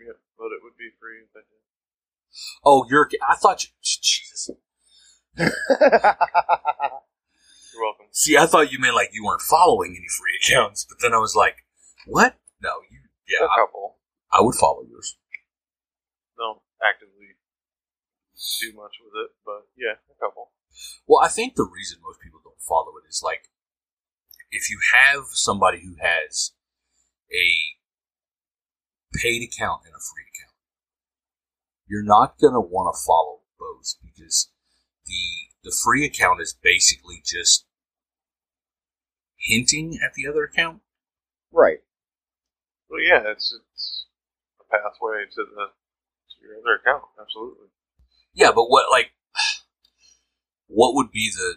Yeah, 0.00 0.12
but 0.38 0.46
it 0.46 0.62
would 0.62 0.76
be 0.78 0.90
free 1.00 1.18
if 1.22 1.30
I 1.34 1.40
did. 1.40 1.60
Oh, 2.64 2.86
you're. 2.88 3.08
I 3.28 3.36
thought 3.36 3.64
you. 3.64 3.70
Jesus. 3.82 4.50
You're 7.74 7.82
welcome. 7.82 8.06
See, 8.12 8.36
I 8.36 8.46
thought 8.46 8.70
you 8.70 8.78
meant 8.78 8.94
like 8.94 9.10
you 9.12 9.24
weren't 9.24 9.42
following 9.42 9.90
any 9.98 10.06
free 10.06 10.38
accounts, 10.38 10.86
but 10.88 10.98
then 11.02 11.12
I 11.12 11.18
was 11.18 11.34
like, 11.34 11.56
what? 12.06 12.38
No, 12.62 12.70
you. 12.90 13.00
Yeah, 13.26 13.46
A 13.46 13.50
I, 13.50 13.56
couple. 13.58 13.96
I 14.32 14.40
would 14.40 14.54
follow 14.54 14.84
yours. 14.88 15.16
Don't 16.38 16.60
actively 16.82 17.34
do 18.60 18.72
much 18.76 18.96
with 19.02 19.14
it, 19.24 19.30
but 19.44 19.66
yeah, 19.76 19.98
a 20.06 20.16
couple. 20.24 20.52
Well, 21.06 21.24
I 21.24 21.28
think 21.28 21.54
the 21.54 21.68
reason 21.70 21.98
most 22.02 22.20
people 22.20 22.40
don't 22.44 22.60
follow 22.60 22.92
it 23.02 23.08
is 23.08 23.22
like 23.24 23.50
if 24.50 24.70
you 24.70 24.78
have 24.94 25.24
somebody 25.32 25.80
who 25.80 25.96
has 26.00 26.52
a 27.32 29.18
paid 29.18 29.42
account 29.42 29.82
and 29.84 29.94
a 29.94 30.02
free 30.02 30.24
account, 30.30 30.54
you're 31.88 32.04
not 32.04 32.38
going 32.38 32.54
to 32.54 32.60
want 32.60 32.94
to 32.94 33.02
follow 33.04 33.40
both 33.58 33.94
because 34.02 34.50
the 35.06 35.24
the 35.64 35.74
free 35.84 36.04
account 36.04 36.40
is 36.40 36.54
basically 36.62 37.22
just 37.24 37.66
hinting 39.38 39.98
at 40.04 40.14
the 40.14 40.26
other 40.28 40.44
account. 40.44 40.80
right. 41.52 41.78
Well, 42.88 43.00
yeah, 43.00 43.22
it's 43.32 43.52
it's 43.52 44.06
a 44.60 44.64
pathway 44.70 45.24
to 45.34 45.42
the 45.44 45.66
to 45.72 46.34
your 46.42 46.58
other 46.60 46.80
account. 46.80 47.04
Absolutely. 47.20 47.68
Yeah, 48.34 48.52
but 48.54 48.66
what 48.68 48.90
like 48.90 49.10
what 50.66 50.94
would 50.94 51.10
be 51.10 51.30
the 51.30 51.56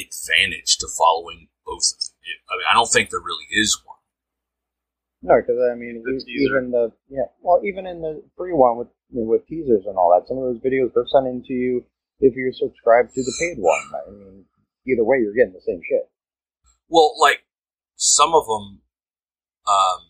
advantage 0.00 0.76
to 0.78 0.86
following 0.88 1.48
both 1.64 1.84
of 1.92 1.98
them? 2.00 2.14
I 2.50 2.56
mean, 2.56 2.66
I 2.70 2.74
don't 2.74 2.90
think 2.90 3.10
there 3.10 3.20
really 3.20 3.46
is 3.50 3.80
one. 3.84 3.96
No, 5.22 5.34
because 5.40 5.58
I 5.70 5.74
mean, 5.74 6.02
The 6.04 6.24
even 6.30 6.70
the 6.70 6.92
yeah, 7.08 7.26
well, 7.42 7.60
even 7.64 7.86
in 7.86 8.00
the 8.00 8.22
free 8.36 8.52
one 8.52 8.78
with 8.78 8.88
with 9.10 9.46
teasers 9.46 9.84
and 9.86 9.96
all 9.96 10.10
that, 10.14 10.28
some 10.28 10.38
of 10.38 10.44
those 10.44 10.62
videos 10.62 10.94
they're 10.94 11.06
sending 11.12 11.42
to 11.44 11.52
you 11.52 11.84
if 12.20 12.34
you're 12.34 12.52
subscribed 12.52 13.14
to 13.14 13.22
the 13.22 13.34
paid 13.38 13.58
one. 13.58 13.80
I 13.94 14.10
mean, 14.10 14.44
either 14.86 15.04
way, 15.04 15.18
you're 15.18 15.34
getting 15.34 15.54
the 15.54 15.64
same 15.64 15.80
shit. 15.88 16.10
Well, 16.88 17.14
like 17.20 17.44
some 17.96 18.34
of 18.34 18.46
them, 18.46 18.82
um, 19.66 20.00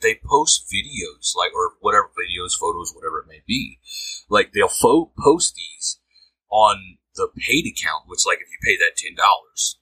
they 0.00 0.18
post 0.24 0.70
videos, 0.72 1.34
like 1.36 1.52
or 1.54 1.74
whatever 1.80 2.10
videos, 2.14 2.58
photos, 2.58 2.92
whatever 2.94 3.20
it 3.20 3.28
may 3.28 3.42
be. 3.46 3.78
Like 4.28 4.52
they'll 4.52 4.68
fo- 4.68 5.12
post 5.18 5.54
these 5.56 5.98
on 6.50 6.98
the 7.16 7.28
paid 7.36 7.66
account, 7.66 8.04
which, 8.06 8.26
like, 8.26 8.38
if 8.38 8.48
you 8.52 8.58
pay 8.62 8.76
that 8.76 8.96
ten 8.96 9.14
dollars, 9.16 9.78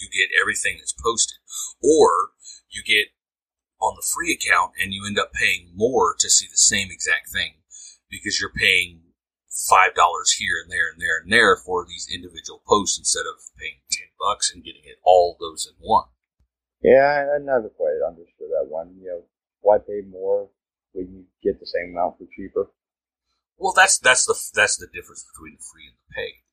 you 0.00 0.08
get 0.10 0.34
everything 0.40 0.76
that's 0.78 0.94
posted, 0.94 1.38
or 1.82 2.32
you 2.70 2.82
get 2.82 3.12
on 3.80 3.94
the 3.96 4.06
free 4.14 4.32
account 4.32 4.72
and 4.80 4.92
you 4.92 5.04
end 5.06 5.18
up 5.18 5.32
paying 5.32 5.70
more 5.74 6.16
to 6.18 6.30
see 6.30 6.46
the 6.50 6.56
same 6.56 6.88
exact 6.90 7.30
thing 7.30 7.60
because 8.10 8.40
you're 8.40 8.50
paying 8.50 9.03
five 9.54 9.94
dollars 9.94 10.32
here 10.32 10.58
and 10.62 10.70
there 10.70 10.90
and 10.90 11.00
there 11.00 11.18
and 11.22 11.32
there 11.32 11.56
for 11.56 11.86
these 11.86 12.08
individual 12.12 12.60
posts 12.66 12.98
instead 12.98 13.22
of 13.22 13.40
paying 13.58 13.78
ten 13.90 14.08
bucks 14.18 14.52
and 14.52 14.64
getting 14.64 14.82
it 14.84 14.98
all 15.04 15.36
those 15.38 15.66
in 15.66 15.74
one. 15.78 16.10
Yeah, 16.82 17.30
I, 17.34 17.38
never 17.38 17.70
quite 17.70 18.02
understood 18.06 18.50
that 18.50 18.68
one. 18.68 18.94
You 19.00 19.08
know, 19.08 19.22
why 19.62 19.78
pay 19.78 20.02
more 20.06 20.50
when 20.92 21.06
you 21.06 21.24
get 21.42 21.58
the 21.60 21.66
same 21.66 21.92
amount 21.92 22.18
for 22.18 22.26
cheaper? 22.36 22.68
Well, 23.56 23.72
that's 23.74 23.98
that's 23.98 24.26
the 24.26 24.34
that's 24.54 24.76
the 24.76 24.88
difference 24.92 25.24
between 25.32 25.56
the 25.56 25.64
free 25.64 25.86
and 25.86 25.96
the 25.96 26.14
paid. 26.14 26.44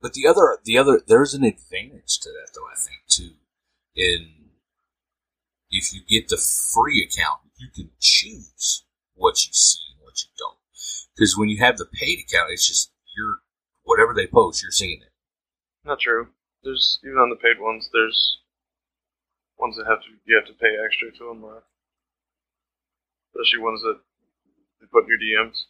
But 0.00 0.12
the 0.12 0.26
other 0.26 0.58
the 0.64 0.78
other 0.78 1.02
there's 1.06 1.34
an 1.34 1.44
advantage 1.44 2.20
to 2.20 2.30
that 2.30 2.54
though 2.54 2.68
I 2.70 2.78
think 2.78 3.02
too. 3.08 3.34
In 3.94 4.50
if 5.70 5.92
you 5.92 6.00
get 6.06 6.28
the 6.28 6.36
free 6.38 7.02
account, 7.02 7.40
you 7.56 7.68
can 7.74 7.90
choose 8.00 8.84
what 9.14 9.44
you 9.44 9.52
see 9.52 9.80
and 9.92 10.02
what 10.02 10.22
you 10.22 10.30
don't. 10.38 10.56
Because 11.18 11.36
when 11.36 11.48
you 11.48 11.58
have 11.58 11.78
the 11.78 11.86
paid 11.86 12.20
account, 12.20 12.52
it's 12.52 12.66
just 12.68 12.92
you're 13.16 13.38
whatever 13.82 14.14
they 14.14 14.28
post, 14.28 14.62
you're 14.62 14.70
seeing 14.70 15.00
it. 15.02 15.10
Not 15.84 15.98
true. 15.98 16.28
There's 16.62 17.00
even 17.02 17.18
on 17.18 17.28
the 17.30 17.36
paid 17.36 17.58
ones. 17.58 17.90
There's 17.92 18.38
ones 19.58 19.76
that 19.76 19.86
have 19.86 19.98
to 20.02 20.06
you 20.26 20.36
have 20.36 20.46
to 20.46 20.52
pay 20.54 20.76
extra 20.78 21.10
to 21.18 21.30
unlock. 21.32 21.64
Especially 23.34 23.58
ones 23.64 23.82
that 23.82 23.98
they 24.80 24.86
put 24.86 25.04
in 25.04 25.10
your 25.10 25.18
DMs. 25.18 25.64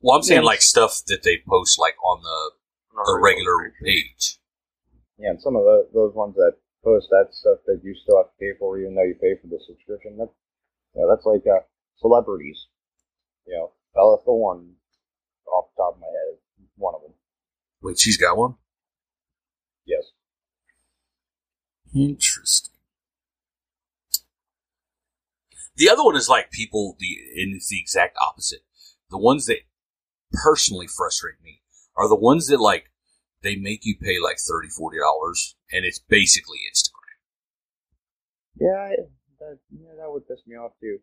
Well, 0.00 0.16
I'm 0.16 0.22
saying 0.22 0.42
Yes. 0.42 0.46
like 0.46 0.62
stuff 0.62 1.02
that 1.08 1.22
they 1.24 1.42
post 1.48 1.78
like 1.80 1.96
on 2.04 2.22
the 2.22 2.98
on 2.98 3.04
the 3.04 3.12
our 3.12 3.20
regular 3.20 3.72
page. 3.82 4.04
page. 4.04 4.38
Yeah, 5.18 5.30
and 5.30 5.40
some 5.42 5.56
of 5.56 5.62
the, 5.64 5.88
those 5.94 6.14
ones 6.14 6.36
that 6.36 6.54
post 6.84 7.08
that 7.10 7.28
stuff 7.32 7.58
that 7.66 7.80
you 7.82 7.94
still 7.94 8.18
have 8.18 8.26
to 8.26 8.38
pay 8.38 8.52
for, 8.58 8.78
even 8.78 8.94
though 8.94 9.02
you 9.04 9.14
pay 9.14 9.34
for 9.40 9.48
the 9.48 9.58
subscription. 9.66 10.16
That, 10.18 10.30
you 10.94 11.02
know, 11.02 11.08
that's 11.10 11.26
like 11.26 11.42
uh, 11.46 11.62
celebrities. 11.98 12.66
You 13.46 13.54
know, 13.54 13.72
Bella 13.94 14.18
Thorne, 14.24 14.74
off 15.46 15.66
the 15.76 15.82
top 15.82 15.94
of 15.94 16.00
my 16.00 16.06
head, 16.06 16.38
is 16.62 16.68
one 16.76 16.94
of 16.94 17.02
them. 17.02 17.12
Wait, 17.82 17.98
she's 17.98 18.16
got 18.16 18.36
one. 18.36 18.54
Yes. 19.84 20.12
Interesting. 21.94 22.72
The 25.76 25.88
other 25.88 26.04
one 26.04 26.16
is 26.16 26.28
like 26.28 26.50
people, 26.50 26.96
the 26.98 27.16
and 27.36 27.56
it's 27.56 27.68
the 27.68 27.80
exact 27.80 28.16
opposite. 28.20 28.60
The 29.10 29.18
ones 29.18 29.46
that 29.46 29.60
personally 30.32 30.86
frustrate 30.86 31.42
me 31.42 31.60
are 31.96 32.08
the 32.08 32.16
ones 32.16 32.46
that 32.48 32.60
like 32.60 32.90
they 33.42 33.56
make 33.56 33.84
you 33.84 33.96
pay 34.00 34.18
like 34.22 34.38
30 34.38 34.68
40 34.68 34.98
dollars 34.98 35.56
and 35.70 35.84
it's 35.84 35.98
basically 35.98 36.58
Instagram. 36.72 36.92
Yeah, 38.60 38.96
that, 39.40 39.58
yeah, 39.70 39.94
that 39.98 40.10
would 40.10 40.28
piss 40.28 40.40
me 40.46 40.56
off 40.56 40.72
too. 40.80 40.98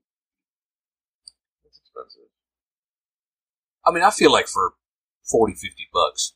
It's 1.65 1.79
expensive. 1.84 2.29
I 3.89 3.93
mean, 3.93 4.03
I 4.03 4.12
feel 4.12 4.31
like 4.31 4.48
for 4.48 4.74
40 5.29 5.53
50 5.53 5.88
bucks, 5.93 6.34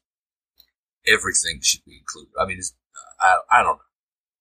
everything 1.07 1.60
should 1.62 1.86
be 1.86 1.98
included. 1.98 2.31
I 2.39 2.45
mean, 2.45 2.57
it's, 2.57 2.74
I 3.19 3.38
I 3.51 3.63
don't 3.63 3.77
know. 3.77 3.91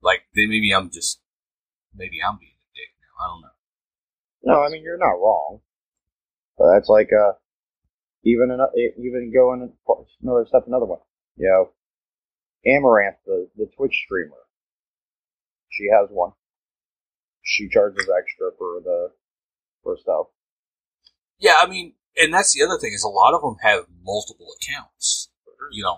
Like 0.03 0.23
maybe 0.35 0.73
I'm 0.73 0.91
just 0.91 1.21
maybe 1.95 2.19
I'm 2.27 2.39
being 2.39 2.53
a 2.53 2.71
dick 2.75 2.91
now. 3.01 3.25
I 3.25 3.29
don't 3.29 3.43
know. 3.43 4.55
No, 4.55 4.63
I 4.63 4.71
mean 4.71 4.83
you're 4.83 4.99
not 4.99 5.21
wrong. 5.21 5.61
But 6.59 6.73
that's 6.73 6.89
like 6.89 7.11
uh, 7.13 7.33
even 8.25 8.51
an, 8.51 8.61
even 8.99 9.33
going 9.35 9.73
another 10.23 10.47
step, 10.47 10.65
another 10.67 10.87
one. 10.87 11.01
You 11.37 11.49
know, 11.49 11.71
Amouranth, 12.71 13.17
the 13.27 13.49
the 13.57 13.69
Twitch 13.77 13.95
streamer, 14.05 14.43
she 15.71 15.89
has 15.93 16.09
one. 16.11 16.33
She 17.43 17.69
charges 17.69 18.09
extra 18.09 18.51
for 18.59 18.81
the 18.85 19.11
for 19.83 19.97
stuff. 19.97 20.27
Yeah, 21.39 21.55
I 21.59 21.67
mean, 21.67 21.95
and 22.17 22.33
that's 22.33 22.53
the 22.55 22.63
other 22.65 22.79
thing 22.79 22.93
is 22.93 23.03
a 23.05 23.09
lot 23.09 23.35
of 23.35 23.43
them 23.43 23.57
have 23.63 23.85
multiple 24.03 24.49
accounts. 24.61 25.31
You 25.71 25.85
know, 25.85 25.97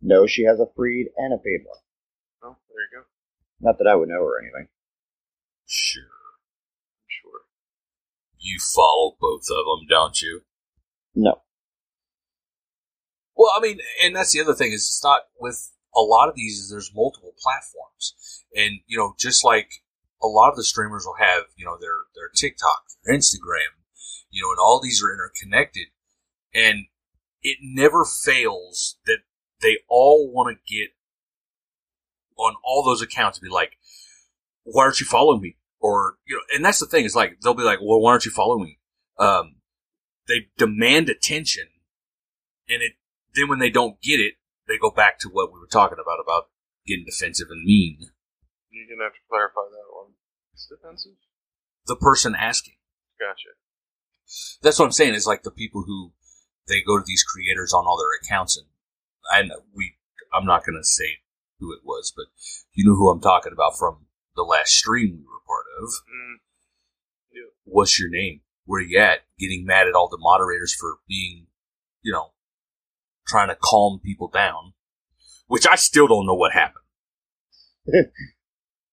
No, 0.00 0.26
she 0.26 0.44
has 0.44 0.58
a 0.60 0.66
freed 0.74 1.08
and 1.16 1.34
a 1.34 1.38
paid 1.38 1.66
one. 1.66 1.78
Oh, 2.42 2.56
there 2.68 2.82
you 2.82 3.02
go. 3.02 3.06
Not 3.60 3.78
that 3.78 3.86
I 3.86 3.94
would 3.94 4.08
know 4.08 4.22
or 4.22 4.40
anything. 4.40 4.68
sure. 5.66 6.02
Sure. 7.06 7.40
You 8.38 8.58
follow 8.74 9.16
both 9.20 9.42
of 9.50 9.64
them, 9.64 9.86
don't 9.88 10.20
you? 10.22 10.42
No. 11.14 11.42
Well, 13.36 13.52
I 13.56 13.60
mean, 13.60 13.80
and 14.02 14.16
that's 14.16 14.32
the 14.32 14.40
other 14.40 14.54
thing 14.54 14.72
is 14.72 14.82
it's 14.82 15.04
not 15.04 15.22
with 15.38 15.72
a 15.94 16.00
lot 16.00 16.28
of 16.28 16.34
these. 16.34 16.58
Is 16.58 16.70
there's 16.70 16.92
multiple 16.94 17.32
platforms, 17.38 18.44
and 18.54 18.80
you 18.86 18.96
know, 18.96 19.14
just 19.18 19.44
like 19.44 19.68
a 20.22 20.26
lot 20.26 20.50
of 20.50 20.56
the 20.56 20.64
streamers 20.64 21.04
will 21.04 21.16
have, 21.18 21.44
you 21.56 21.64
know, 21.66 21.76
their 21.78 21.96
their 22.14 22.30
TikTok, 22.34 22.84
their 23.04 23.14
Instagram, 23.14 23.75
you 24.36 24.42
know, 24.42 24.50
and 24.50 24.58
all 24.60 24.80
these 24.82 25.02
are 25.02 25.10
interconnected, 25.10 25.86
and 26.54 26.84
it 27.40 27.56
never 27.62 28.04
fails 28.04 28.98
that 29.06 29.20
they 29.62 29.78
all 29.88 30.30
want 30.30 30.54
to 30.54 30.74
get 30.74 30.90
on 32.36 32.54
all 32.62 32.84
those 32.84 33.00
accounts 33.00 33.38
and 33.38 33.44
be 33.44 33.52
like, 33.52 33.78
"Why 34.64 34.84
aren't 34.84 35.00
you 35.00 35.06
following 35.06 35.40
me?" 35.40 35.56
Or 35.80 36.18
you 36.26 36.36
know, 36.36 36.42
and 36.54 36.62
that's 36.62 36.80
the 36.80 36.86
thing 36.86 37.06
is 37.06 37.16
like 37.16 37.40
they'll 37.40 37.54
be 37.54 37.62
like, 37.62 37.78
"Well, 37.80 37.98
why 37.98 38.10
aren't 38.10 38.26
you 38.26 38.30
following 38.30 38.64
me?" 38.64 38.78
Um, 39.18 39.56
they 40.28 40.48
demand 40.58 41.08
attention, 41.08 41.68
and 42.68 42.82
it 42.82 42.92
then 43.34 43.48
when 43.48 43.58
they 43.58 43.70
don't 43.70 44.02
get 44.02 44.20
it, 44.20 44.34
they 44.68 44.76
go 44.76 44.90
back 44.90 45.18
to 45.20 45.30
what 45.30 45.50
we 45.50 45.58
were 45.58 45.66
talking 45.66 45.98
about 45.98 46.20
about 46.22 46.50
getting 46.86 47.06
defensive 47.06 47.48
and 47.48 47.64
mean. 47.64 48.10
You're 48.68 48.84
gonna 48.86 49.04
have 49.04 49.14
to 49.14 49.28
clarify 49.30 49.64
that 49.70 49.96
one. 49.96 50.12
It's 50.52 50.66
defensive. 50.66 51.16
The 51.86 51.96
person 51.96 52.34
asking. 52.34 52.76
Gotcha. 53.18 53.56
That's 54.62 54.78
what 54.78 54.86
I'm 54.86 54.92
saying. 54.92 55.14
Is 55.14 55.26
like 55.26 55.42
the 55.42 55.50
people 55.50 55.84
who 55.86 56.12
they 56.68 56.82
go 56.82 56.98
to 56.98 57.04
these 57.06 57.24
creators 57.24 57.72
on 57.72 57.84
all 57.86 57.98
their 57.98 58.18
accounts, 58.22 58.56
and 58.56 58.66
and 59.32 59.52
we. 59.74 59.94
I'm 60.34 60.44
not 60.44 60.66
going 60.66 60.76
to 60.76 60.84
say 60.84 61.20
who 61.60 61.72
it 61.72 61.80
was, 61.84 62.12
but 62.14 62.26
you 62.74 62.84
know 62.84 62.96
who 62.96 63.08
I'm 63.08 63.20
talking 63.20 63.52
about 63.52 63.78
from 63.78 64.06
the 64.34 64.42
last 64.42 64.72
stream 64.72 65.16
we 65.16 65.24
were 65.24 65.46
part 65.46 65.64
of. 65.80 65.88
Mm. 65.88 66.36
Yeah. 67.32 67.50
What's 67.64 67.98
your 67.98 68.10
name? 68.10 68.40
Where 68.64 68.82
you 68.82 68.98
at? 68.98 69.20
Getting 69.38 69.64
mad 69.64 69.86
at 69.86 69.94
all 69.94 70.08
the 70.08 70.18
moderators 70.20 70.74
for 70.74 70.98
being, 71.08 71.46
you 72.02 72.12
know, 72.12 72.32
trying 73.26 73.48
to 73.48 73.56
calm 73.62 74.00
people 74.04 74.28
down, 74.28 74.74
which 75.46 75.66
I 75.66 75.76
still 75.76 76.08
don't 76.08 76.26
know 76.26 76.34
what 76.34 76.52
happened. 76.52 76.84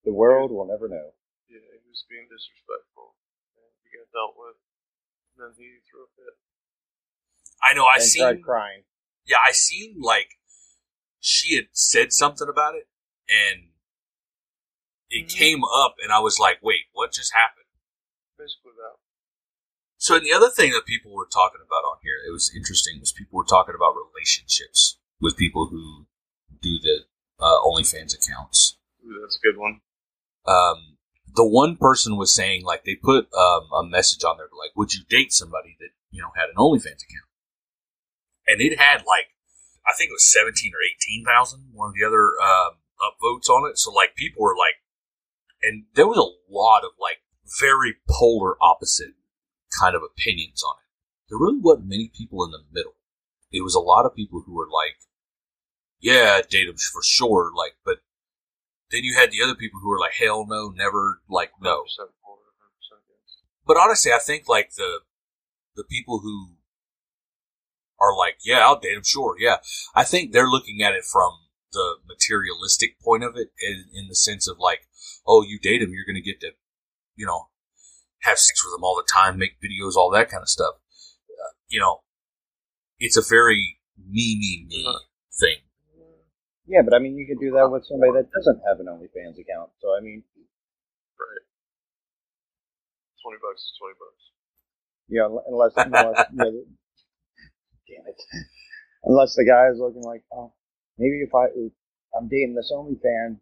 The 0.03 0.11
world 0.11 0.51
will 0.51 0.67
never 0.67 0.91
know. 0.91 1.15
Yeah, 1.47 1.63
he 1.63 1.87
was 1.87 2.03
being 2.11 2.27
disrespectful. 2.27 3.15
He 3.87 3.95
got 3.95 4.11
dealt 4.11 4.35
with. 4.35 4.59
And 5.43 5.55
then 5.55 5.59
he 5.59 5.79
threw 5.89 6.03
a 6.03 6.07
fit. 6.15 6.37
I 7.61 7.73
know 7.73 7.85
I 7.85 7.95
and 7.95 8.03
seen 8.03 8.21
tried 8.23 8.43
crying. 8.43 8.83
yeah, 9.25 9.37
I 9.45 9.51
seen 9.51 9.99
like 10.01 10.39
she 11.19 11.55
had 11.55 11.67
said 11.71 12.11
something 12.11 12.47
about 12.49 12.75
it, 12.75 12.87
and 13.29 13.71
it 15.09 15.27
Mhm. 15.27 15.37
came 15.37 15.63
up, 15.63 15.95
and 16.01 16.11
I 16.11 16.19
was 16.19 16.39
like, 16.39 16.61
"Wait, 16.61 16.87
what 16.91 17.13
just 17.13 17.33
happened?" 17.33 17.67
Basically 18.37 18.71
that. 18.73 18.97
So, 19.97 20.15
and 20.15 20.25
the 20.25 20.33
other 20.33 20.49
thing 20.49 20.71
that 20.71 20.85
people 20.85 21.13
were 21.13 21.27
talking 21.27 21.61
about 21.61 21.85
on 21.85 21.99
here, 22.03 22.17
it 22.27 22.31
was 22.31 22.53
interesting, 22.53 22.99
was 22.99 23.13
people 23.13 23.37
were 23.37 23.45
talking 23.45 23.75
about 23.75 23.95
relationships 23.95 24.97
with 25.21 25.37
people 25.37 25.67
who 25.67 26.07
do 26.61 26.77
the 26.79 27.05
uh, 27.39 27.59
OnlyFans 27.61 28.13
accounts. 28.13 28.77
Ooh, 29.05 29.19
that's 29.21 29.37
a 29.37 29.39
good 29.39 29.57
one. 29.57 29.81
Um, 30.45 30.92
the 31.35 31.45
one 31.45 31.77
person 31.77 32.17
was 32.17 32.33
saying 32.33 32.63
like 32.63 32.83
they 32.83 32.95
put 32.95 33.27
um, 33.33 33.69
a 33.73 33.83
message 33.83 34.23
on 34.23 34.37
there 34.37 34.47
like, 34.57 34.75
"Would 34.75 34.93
you 34.93 35.03
date 35.09 35.33
somebody 35.33 35.75
that 35.79 35.89
you 36.11 36.21
know 36.21 36.31
had 36.35 36.49
an 36.49 36.55
OnlyFans 36.57 37.03
account?" 37.03 37.29
And 38.47 38.61
it 38.61 38.77
had 38.77 39.03
like, 39.07 39.31
I 39.87 39.93
think 39.97 40.09
it 40.09 40.13
was 40.13 40.31
seventeen 40.31 40.73
or 40.73 40.83
eighteen 40.83 41.25
thousand. 41.25 41.71
One 41.73 41.89
of 41.89 41.95
the 41.95 42.05
other 42.05 42.29
um, 42.41 42.77
upvotes 43.01 43.49
on 43.49 43.69
it. 43.69 43.77
So 43.77 43.91
like 43.91 44.15
people 44.15 44.43
were 44.43 44.55
like, 44.55 44.75
and 45.61 45.85
there 45.95 46.07
was 46.07 46.17
a 46.17 46.53
lot 46.53 46.83
of 46.83 46.91
like 46.99 47.21
very 47.59 47.95
polar 48.09 48.55
opposite 48.61 49.15
kind 49.79 49.95
of 49.95 50.01
opinions 50.03 50.61
on 50.63 50.75
it. 50.77 50.89
There 51.29 51.39
really 51.39 51.59
wasn't 51.59 51.89
many 51.89 52.11
people 52.15 52.43
in 52.43 52.51
the 52.51 52.63
middle. 52.71 52.95
It 53.51 53.63
was 53.63 53.75
a 53.75 53.79
lot 53.79 54.05
of 54.05 54.15
people 54.15 54.43
who 54.45 54.53
were 54.53 54.69
like, 54.69 54.97
"Yeah, 55.99 56.41
date 56.47 56.67
him 56.67 56.77
for 56.77 57.01
sure," 57.03 57.51
like, 57.55 57.73
but 57.85 57.99
then 58.93 59.03
you 59.03 59.17
had 59.17 59.31
the 59.31 59.41
other 59.43 59.55
people 59.55 59.79
who 59.81 59.89
were 59.89 59.99
like, 59.99 60.13
"Hell 60.13 60.45
no, 60.47 60.69
never," 60.69 61.21
like, 61.27 61.51
no. 61.59 61.81
100% 61.81 62.13
for, 62.21 62.37
100% 62.37 63.01
against. 63.01 63.41
But 63.65 63.77
honestly, 63.77 64.13
I 64.13 64.19
think 64.19 64.47
like 64.47 64.75
the 64.77 65.01
the 65.75 65.83
people 65.83 66.19
who 66.19 66.55
are 67.99 68.15
like, 68.15 68.37
yeah, 68.43 68.59
I'll 68.59 68.79
date 68.79 68.97
him, 68.97 69.03
sure, 69.03 69.35
yeah. 69.39 69.57
I 69.95 70.03
think 70.03 70.31
they're 70.31 70.49
looking 70.49 70.81
at 70.81 70.93
it 70.93 71.05
from 71.05 71.31
the 71.71 71.95
materialistic 72.07 72.99
point 73.01 73.23
of 73.23 73.35
it, 73.35 73.49
in, 73.61 73.85
in 73.93 74.07
the 74.07 74.15
sense 74.15 74.47
of 74.47 74.57
like, 74.59 74.81
oh, 75.25 75.41
you 75.41 75.57
date 75.57 75.81
him, 75.81 75.91
you're 75.91 76.05
going 76.05 76.21
to 76.21 76.29
get 76.29 76.39
to, 76.41 76.51
you 77.15 77.25
know, 77.25 77.47
have 78.21 78.37
sex 78.37 78.63
with 78.63 78.77
him 78.77 78.83
all 78.83 78.95
the 78.95 79.11
time, 79.11 79.37
make 79.37 79.57
videos, 79.61 79.95
all 79.95 80.11
that 80.11 80.29
kind 80.29 80.41
of 80.41 80.49
stuff. 80.49 80.75
Uh, 81.29 81.53
you 81.67 81.79
know, 81.79 82.01
it's 82.99 83.17
a 83.17 83.23
very 83.27 83.79
me, 83.97 84.37
me, 84.39 84.65
me 84.69 84.97
thing. 85.39 85.57
Yeah, 86.65 86.81
but 86.81 86.95
I 86.95 86.99
mean, 86.99 87.17
you 87.17 87.27
could 87.27 87.43
do 87.43 87.51
that 87.59 87.67
with 87.67 87.83
somebody 87.85 88.13
that 88.15 88.31
doesn't 88.31 88.63
have 88.63 88.79
an 88.79 88.87
OnlyFans 88.87 89.35
account. 89.35 89.71
So 89.83 89.91
I 89.91 89.99
mean, 89.99 90.23
Right. 91.19 91.45
20 93.23 93.39
bucks 93.39 93.61
is 93.63 93.73
20 93.79 93.95
bucks. 93.99 94.23
know, 95.19 95.43
unless, 95.47 95.73
unless 95.77 96.19
you 96.31 96.39
know, 96.39 96.63
damn 97.87 98.07
it, 98.07 98.19
unless 99.03 99.35
the 99.35 99.45
guy 99.45 99.71
is 99.71 99.79
looking 99.79 100.03
like, 100.03 100.23
oh, 100.31 100.53
maybe 100.97 101.21
if 101.23 101.33
I 101.35 101.51
if 101.55 101.71
I'm 102.15 102.27
dating 102.27 102.55
this 102.55 102.71
OnlyFans 102.71 103.39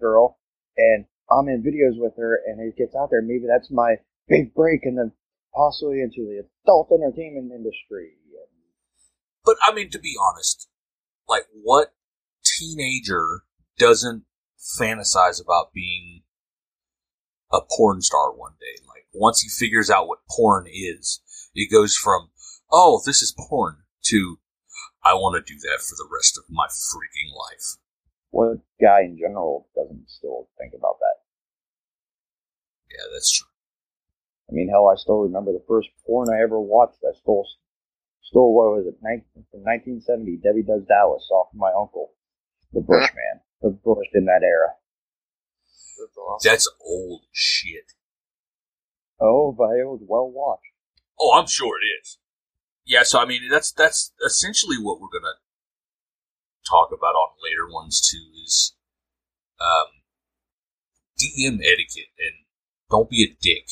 girl 0.00 0.38
and 0.76 1.06
I'm 1.30 1.48
in 1.48 1.62
videos 1.62 1.98
with 1.98 2.14
her 2.16 2.40
and 2.46 2.60
it 2.60 2.76
gets 2.76 2.94
out 2.94 3.10
there, 3.10 3.22
maybe 3.22 3.46
that's 3.46 3.70
my 3.70 3.96
big 4.28 4.54
break 4.54 4.84
and 4.84 4.98
then 4.98 5.12
possibly 5.54 6.02
into 6.02 6.26
the 6.26 6.46
adult 6.64 6.90
entertainment 6.92 7.50
industry. 7.52 8.18
But 9.44 9.56
I 9.62 9.72
mean, 9.72 9.90
to 9.90 9.98
be 9.98 10.14
honest, 10.18 10.68
like 11.28 11.46
what 11.62 11.94
teenager 12.58 13.42
doesn't 13.78 14.24
fantasize 14.80 15.42
about 15.42 15.72
being 15.72 16.22
a 17.52 17.60
porn 17.76 18.02
star 18.02 18.32
one 18.32 18.54
day? 18.60 18.82
Like 18.86 19.06
once 19.12 19.40
he 19.40 19.48
figures 19.48 19.90
out 19.90 20.08
what 20.08 20.26
porn 20.30 20.66
is, 20.66 21.20
it 21.54 21.70
goes 21.70 21.96
from 21.96 22.30
"oh, 22.70 23.02
this 23.04 23.22
is 23.22 23.34
porn" 23.36 23.84
to 24.06 24.38
"I 25.04 25.14
want 25.14 25.36
to 25.36 25.52
do 25.52 25.58
that 25.58 25.80
for 25.80 25.94
the 25.96 26.08
rest 26.12 26.38
of 26.38 26.44
my 26.48 26.66
freaking 26.66 27.32
life." 27.34 27.78
What 28.30 28.58
guy 28.80 29.02
in 29.02 29.16
general 29.18 29.68
doesn't 29.74 30.10
still 30.10 30.48
think 30.58 30.74
about 30.74 30.98
that? 31.00 31.22
Yeah, 32.90 33.06
that's 33.12 33.30
true. 33.30 33.48
I 34.48 34.52
mean, 34.52 34.68
hell, 34.68 34.88
I 34.88 34.96
still 34.96 35.20
remember 35.20 35.52
the 35.52 35.64
first 35.66 35.88
porn 36.06 36.28
I 36.30 36.42
ever 36.42 36.60
watched. 36.60 36.98
I 37.02 37.12
stole, 37.18 37.46
stole 38.22 38.54
what 38.54 38.76
was 38.76 38.86
it, 38.86 38.98
19, 39.02 39.46
from 39.50 39.60
1970, 39.64 40.36
Debbie 40.38 40.62
Does 40.62 40.86
Dallas 40.86 41.28
off 41.32 41.48
of 41.52 41.58
my 41.58 41.72
uncle, 41.72 42.12
the 42.76 42.82
Bushman, 42.82 43.40
the 43.62 43.70
Bush 43.70 44.06
in 44.12 44.26
that 44.26 44.42
era. 44.44 44.76
That's 45.98 46.16
awesome. 46.18 46.50
That's 46.50 46.68
old 46.84 47.22
shit. 47.32 47.92
Oh, 49.18 49.54
but 49.56 49.70
it 49.80 49.88
was 49.88 50.02
well 50.06 50.30
watched. 50.30 50.76
Oh, 51.18 51.32
I'm 51.34 51.46
sure 51.46 51.72
it 51.80 51.86
is. 52.02 52.18
Yeah, 52.84 53.02
so 53.02 53.18
I 53.18 53.24
mean, 53.24 53.48
that's 53.50 53.72
that's 53.72 54.12
essentially 54.24 54.76
what 54.76 55.00
we're 55.00 55.08
gonna 55.08 55.40
talk 56.68 56.90
about 56.92 57.16
on 57.16 57.30
later 57.42 57.72
ones 57.72 58.00
too. 58.00 58.28
Is 58.44 58.74
um, 59.58 60.04
DM 61.18 61.60
etiquette 61.60 62.12
and 62.18 62.44
don't 62.90 63.08
be 63.08 63.24
a 63.24 63.36
dick. 63.40 63.64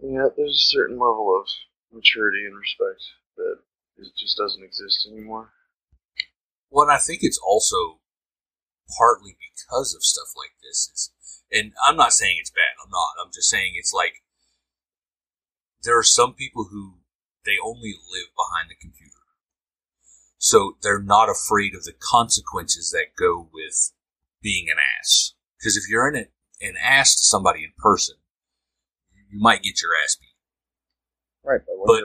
Yeah, 0.00 0.28
there's 0.34 0.56
a 0.56 0.74
certain 0.74 0.96
level 0.96 1.38
of 1.38 1.46
maturity 1.92 2.46
and 2.46 2.56
respect 2.56 3.02
that 3.36 3.58
is, 3.98 4.12
just 4.16 4.38
doesn't 4.38 4.64
exist 4.64 5.06
anymore. 5.12 5.50
Well, 6.70 6.88
and 6.88 6.92
I 6.92 6.98
think 6.98 7.20
it's 7.22 7.38
also 7.38 8.00
partly 8.98 9.36
because 9.40 9.94
of 9.94 10.02
stuff 10.02 10.30
like 10.36 10.54
this. 10.62 10.90
Is, 10.92 11.12
and 11.52 11.72
I'm 11.82 11.96
not 11.96 12.12
saying 12.12 12.36
it's 12.40 12.50
bad. 12.50 12.76
I'm 12.82 12.90
not. 12.90 13.14
I'm 13.22 13.32
just 13.32 13.50
saying 13.50 13.72
it's 13.76 13.92
like 13.92 14.22
there 15.82 15.98
are 15.98 16.02
some 16.04 16.34
people 16.34 16.68
who 16.70 16.98
they 17.44 17.56
only 17.62 17.94
live 18.10 18.30
behind 18.36 18.70
the 18.70 18.74
computer. 18.80 19.12
So 20.38 20.76
they're 20.82 21.02
not 21.02 21.28
afraid 21.30 21.74
of 21.74 21.84
the 21.84 21.94
consequences 21.98 22.90
that 22.90 23.16
go 23.18 23.48
with 23.52 23.92
being 24.42 24.66
an 24.70 24.76
ass. 24.78 25.34
Because 25.58 25.76
if 25.76 25.88
you're 25.88 26.08
in 26.08 26.16
a, 26.16 26.66
an 26.66 26.74
ass 26.82 27.14
to 27.16 27.22
somebody 27.22 27.64
in 27.64 27.72
person, 27.78 28.16
you 29.30 29.40
might 29.40 29.62
get 29.62 29.80
your 29.82 29.92
ass 30.04 30.16
beat. 30.16 30.36
Right, 31.42 31.60
but 31.66 31.74
But- 31.86 32.02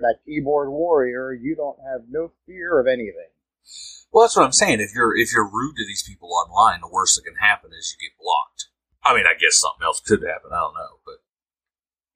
that 0.00 0.18
keyboard 0.24 0.70
warrior, 0.70 1.32
you 1.32 1.54
don't 1.54 1.78
have 1.80 2.02
no 2.08 2.32
fear 2.46 2.80
of 2.80 2.86
anything. 2.86 3.30
Well, 4.12 4.24
that's 4.24 4.36
what 4.36 4.44
I'm 4.44 4.52
saying. 4.52 4.80
If 4.80 4.94
you're 4.94 5.16
if 5.16 5.32
you're 5.32 5.48
rude 5.48 5.76
to 5.76 5.86
these 5.86 6.02
people 6.06 6.28
online, 6.36 6.80
the 6.80 6.92
worst 6.92 7.16
that 7.16 7.24
can 7.24 7.36
happen 7.40 7.70
is 7.72 7.96
you 7.96 8.08
get 8.08 8.14
blocked. 8.20 8.68
I 9.02 9.16
mean, 9.16 9.24
I 9.26 9.34
guess 9.34 9.56
something 9.58 9.82
else 9.82 10.00
could 10.00 10.20
happen. 10.22 10.52
I 10.52 10.60
don't 10.60 10.74
know, 10.76 11.00
but 11.04 11.24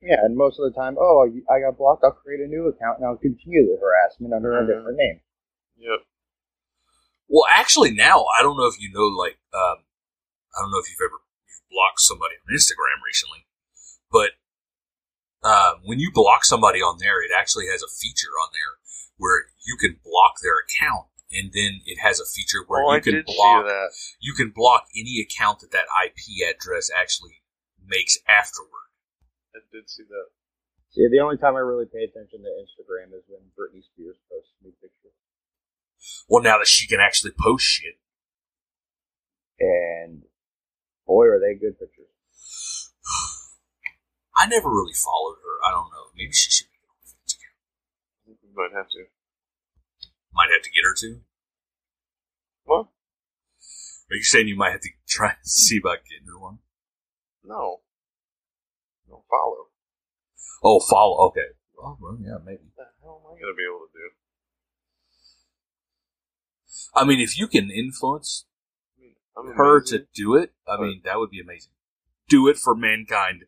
Yeah, 0.04 0.20
and 0.22 0.37
most 0.37 0.61
of 0.61 0.68
the 0.70 0.76
time, 0.76 0.96
oh, 1.00 1.24
I 1.50 1.59
got 1.61 1.78
blocked. 1.78 2.04
I'll 2.04 2.12
create 2.12 2.44
a 2.44 2.46
new 2.46 2.68
account 2.68 2.98
and 3.00 3.06
I'll 3.09 3.16
continue 3.16 3.64
the 3.64 3.80
harassment 3.80 4.35
under 4.35 4.52
a 4.59 4.62
Mhm. 4.62 4.66
different 4.68 4.98
name. 4.98 5.20
Yep. 5.78 6.00
well, 7.28 7.44
actually, 7.50 7.90
now 7.92 8.24
I 8.38 8.42
don't 8.42 8.56
know 8.56 8.66
if 8.68 8.78
you 8.80 8.92
know, 8.92 9.09
like, 9.09 9.38
um, 9.52 9.85
I 10.54 10.61
don't 10.61 10.70
know 10.70 10.78
if 10.78 10.88
you've 10.88 11.00
ever 11.02 11.18
you've 11.48 11.68
blocked 11.70 12.00
somebody 12.00 12.37
on 12.37 12.54
Instagram 12.54 13.02
recently, 13.04 13.46
but 14.12 14.37
um, 15.42 15.80
when 15.85 15.98
you 15.98 16.11
block 16.12 16.44
somebody 16.44 16.80
on 16.80 16.98
there, 16.98 17.22
it 17.24 17.30
actually 17.37 17.66
has 17.68 17.82
a 17.82 17.88
feature 17.88 18.30
on 18.42 18.50
there 18.52 18.78
where 19.16 19.46
you 19.64 19.76
can 19.76 19.98
block 20.04 20.37
their 20.42 20.59
account, 20.61 21.06
and 21.37 21.53
then 21.53 21.81
it 21.85 21.99
has 22.01 22.20
a 22.20 22.25
feature 22.25 22.64
where 22.66 22.83
oh, 22.83 22.94
you 22.94 23.01
can 23.01 23.22
block 23.27 23.66
that. 23.66 23.90
you 24.20 24.33
can 24.33 24.51
block 24.51 24.88
any 24.96 25.20
account 25.20 25.61
that 25.61 25.70
that 25.72 25.87
IP 26.05 26.40
address 26.49 26.90
actually 26.90 27.42
makes 27.85 28.18
afterward. 28.29 28.90
I 29.55 29.61
did 29.72 29.88
see 29.88 30.05
that. 30.09 30.29
See, 30.90 31.07
the 31.12 31.20
only 31.20 31.37
time 31.37 31.57
I 31.57 31.61
really 31.61 31.85
pay 31.85 32.05
attention 32.09 32.40
to 32.40 32.51
Instagram 32.64 33.12
is 33.12 33.25
when 33.29 33.44
Britney 33.53 33.85
Spears 33.85 34.16
posts 34.33 34.57
new 34.64 34.72
pictures. 34.81 35.12
Well, 36.29 36.42
now 36.42 36.59
that 36.59 36.68
she 36.68 36.87
can 36.87 37.01
actually 37.01 37.33
post 37.38 37.64
shit, 37.64 38.01
And 39.61 40.25
boy, 41.07 41.27
are 41.27 41.40
they 41.40 41.55
good 41.55 41.79
pictures. 41.79 42.09
I 44.37 44.46
never 44.46 44.68
really 44.68 44.94
followed 44.94 45.37
her. 45.40 45.68
I 45.68 45.70
don't 45.70 45.90
know. 45.92 46.12
Maybe 46.16 46.33
she 46.33 46.51
should 46.51 46.68
be 46.68 46.81
an 46.81 46.88
OnlyFans 46.92 47.33
account. 47.37 47.61
I 47.61 48.20
think 48.25 48.38
we 48.44 48.51
might 48.55 48.77
have 48.77 48.88
to. 48.90 49.05
Might 50.37 50.53
have 50.53 50.62
to 50.62 50.70
get 50.70 50.85
her 50.85 50.94
to. 51.01 51.20
What? 52.64 52.87
Are 54.11 54.16
you 54.16 54.22
saying 54.22 54.49
you 54.49 54.57
might 54.57 54.72
have 54.72 54.83
to 54.83 54.90
try 55.09 55.29
and 55.31 55.46
see 55.46 55.79
about 55.79 56.05
getting 56.05 56.29
her 56.29 56.38
one? 56.38 56.59
No. 57.42 57.81
No, 59.09 59.25
follow. 59.31 59.68
Oh, 60.62 60.81
follow. 60.81 61.29
Okay. 61.29 61.57
Oh, 61.79 61.96
well, 62.01 62.18
yeah, 62.20 62.37
maybe. 62.44 62.68
What 62.75 62.85
the 62.85 62.92
hell 63.03 63.22
am 63.25 63.33
I 63.33 63.40
going 63.40 63.53
to 63.53 63.57
be 63.57 63.64
able 63.64 63.87
to 63.87 63.92
do? 63.92 64.11
I 66.94 67.05
mean, 67.05 67.20
if 67.20 67.38
you 67.38 67.46
can 67.49 67.70
influence 67.70 68.44
I 68.99 69.03
mean, 69.03 69.14
I'm 69.37 69.57
her 69.57 69.79
amazing. 69.79 69.99
to 70.01 70.07
do 70.14 70.35
it, 70.37 70.53
I 70.68 70.81
mean, 70.81 71.01
that 71.05 71.18
would 71.18 71.31
be 71.31 71.40
amazing. 71.40 71.72
Do 72.29 72.49
it 72.49 72.59
for 72.59 72.75
mankind. 72.75 73.44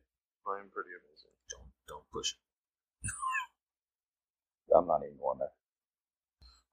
I'm 0.46 0.70
pretty 0.70 0.90
amazing. 0.90 1.33
Don't 1.51 1.68
don't 1.87 2.05
push 2.12 2.33
it. 2.33 3.11
I'm 4.77 4.87
not 4.87 5.03
even 5.05 5.18
going 5.18 5.38
there. 5.38 5.53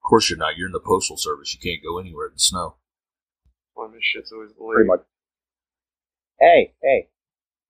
Of 0.06 0.08
course, 0.08 0.30
you're 0.30 0.38
not. 0.38 0.54
You're 0.54 0.70
in 0.70 0.72
the 0.72 0.78
postal 0.78 1.16
service. 1.16 1.50
You 1.50 1.58
can't 1.58 1.82
go 1.82 1.98
anywhere 1.98 2.28
in 2.28 2.34
the 2.34 2.38
snow. 2.38 2.76
Why 3.74 3.88
my 3.88 3.98
shit's 3.98 4.30
always 4.30 4.52
delayed. 4.52 4.86
Pretty 4.86 4.86
much. 4.86 5.02
Hey, 6.38 6.74
hey, 6.80 7.08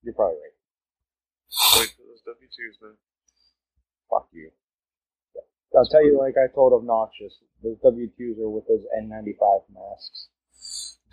you're 0.03 0.13
probably 0.13 0.37
right. 0.45 1.81
Wait 1.81 1.97
for 1.97 2.05
those 2.05 2.21
W2s, 2.29 2.77
man. 2.85 3.01
Fuck 4.11 4.29
you. 4.33 4.51
I'll 5.75 5.89
tell 5.89 6.05
you, 6.05 6.21
like 6.21 6.35
I 6.37 6.53
told 6.55 6.75
Obnoxious, 6.75 7.41
those 7.65 7.79
W2s 7.81 8.39
are 8.39 8.51
with 8.51 8.69
those 8.69 8.85
N95 9.01 9.73
masks. 9.73 10.29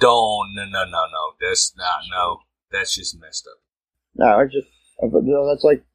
Don't. 0.01 0.53
No, 0.55 0.65
no, 0.65 0.83
no, 0.83 1.05
no. 1.07 1.23
That's 1.39 1.71
not. 1.77 2.01
No. 2.11 2.39
That's 2.69 2.97
just 2.97 3.17
messed 3.17 3.47
up. 3.47 3.63
No, 4.13 4.25
I 4.25 4.43
just 4.43 4.67
that's 4.99 5.63
like 5.63 5.85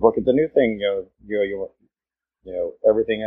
look 0.00 0.18
at 0.18 0.24
the 0.24 0.32
new 0.32 0.48
thing. 0.52 0.80
You 0.80 0.86
know, 0.88 1.06
you 1.24 1.38
know, 1.38 1.70
you, 2.42 2.52
know 2.52 2.72
everything 2.84 3.22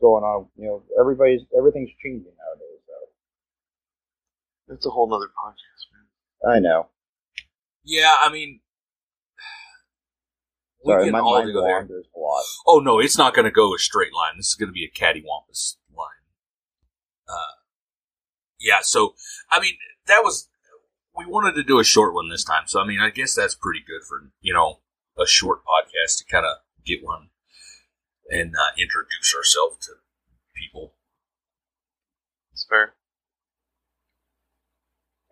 going 0.00 0.24
on. 0.24 0.48
You 0.56 0.66
know, 0.66 0.82
everybody's 0.98 1.42
everything's 1.56 1.90
changing 2.02 2.32
nowadays. 2.38 2.80
So 2.86 2.94
That's 4.68 4.86
a 4.86 4.90
whole 4.90 5.08
nother 5.08 5.26
podcast, 5.28 5.82
man. 5.92 6.56
I 6.56 6.58
know. 6.60 6.88
Yeah, 7.84 8.12
I 8.20 8.30
mean, 8.30 8.60
we 10.84 10.92
Sorry, 10.92 11.04
can 11.04 11.12
my 11.12 11.20
all 11.20 11.38
mind 11.38 11.52
go 11.52 11.62
there. 11.62 11.76
wanders 11.76 12.06
a 12.14 12.18
lot. 12.18 12.42
Oh 12.66 12.80
no, 12.80 12.98
it's 12.98 13.18
not 13.18 13.34
going 13.34 13.44
to 13.44 13.50
go 13.50 13.74
a 13.74 13.78
straight 13.78 14.12
line. 14.12 14.36
This 14.36 14.48
is 14.48 14.54
going 14.54 14.68
to 14.68 14.72
be 14.72 14.84
a 14.84 14.90
cattywampus 14.90 15.76
line. 15.96 16.24
Uh, 17.28 17.54
yeah. 18.60 18.78
So, 18.82 19.14
I 19.50 19.60
mean, 19.60 19.74
that 20.06 20.20
was 20.22 20.48
we 21.16 21.26
wanted 21.26 21.54
to 21.56 21.64
do 21.64 21.78
a 21.78 21.84
short 21.84 22.14
one 22.14 22.28
this 22.28 22.44
time. 22.44 22.64
So, 22.66 22.80
I 22.80 22.86
mean, 22.86 23.00
I 23.00 23.10
guess 23.10 23.34
that's 23.34 23.54
pretty 23.54 23.80
good 23.80 24.06
for 24.06 24.30
you 24.40 24.52
know 24.54 24.80
a 25.18 25.26
short 25.26 25.60
podcast 25.60 26.18
to 26.18 26.24
kind 26.30 26.46
of 26.46 26.58
get 26.84 27.02
one 27.02 27.30
and 28.28 28.54
uh, 28.54 28.72
introduce 28.78 29.34
ourselves 29.36 29.86
to 29.86 29.92
people. 30.54 30.94
It's 32.52 32.66
fair. 32.68 32.94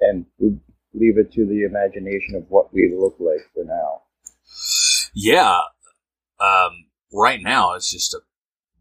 and 0.00 0.26
we 0.38 0.58
leave 0.94 1.18
it 1.18 1.32
to 1.32 1.46
the 1.46 1.64
imagination 1.64 2.34
of 2.34 2.44
what 2.48 2.72
we 2.72 2.94
look 2.96 3.16
like 3.18 3.48
for 3.54 3.64
now. 3.64 4.02
Yeah. 5.14 5.60
Um, 6.40 6.86
right 7.12 7.40
now, 7.42 7.74
it's 7.74 7.90
just 7.90 8.14
a 8.14 8.20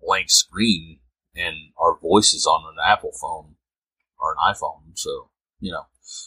blank 0.02 0.30
screen, 0.30 1.00
and 1.36 1.56
our 1.78 1.98
voice 1.98 2.34
is 2.34 2.46
on 2.46 2.66
an 2.68 2.78
Apple 2.86 3.12
phone 3.20 3.56
or 4.20 4.34
an 4.34 4.54
iPhone. 4.54 4.82
So, 4.96 5.30
you 5.60 5.72
know, 5.72 5.84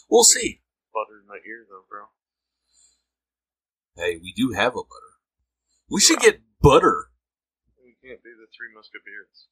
we'll 0.09 0.23
see. 0.23 0.61
Butter 0.93 1.21
in 1.21 1.27
my 1.27 1.39
ear, 1.47 1.65
though, 1.69 1.83
bro. 1.89 2.05
Hey, 3.95 4.19
we 4.21 4.33
do 4.33 4.51
have 4.51 4.73
a 4.73 4.83
butter. 4.83 5.19
We 5.89 6.01
should 6.01 6.19
get 6.19 6.41
butter. 6.61 7.07
We 8.09 8.15
can't 8.15 8.23
be 8.23 8.31
the 8.33 8.49
Three 8.49 8.73
Musketeers. 8.73 9.45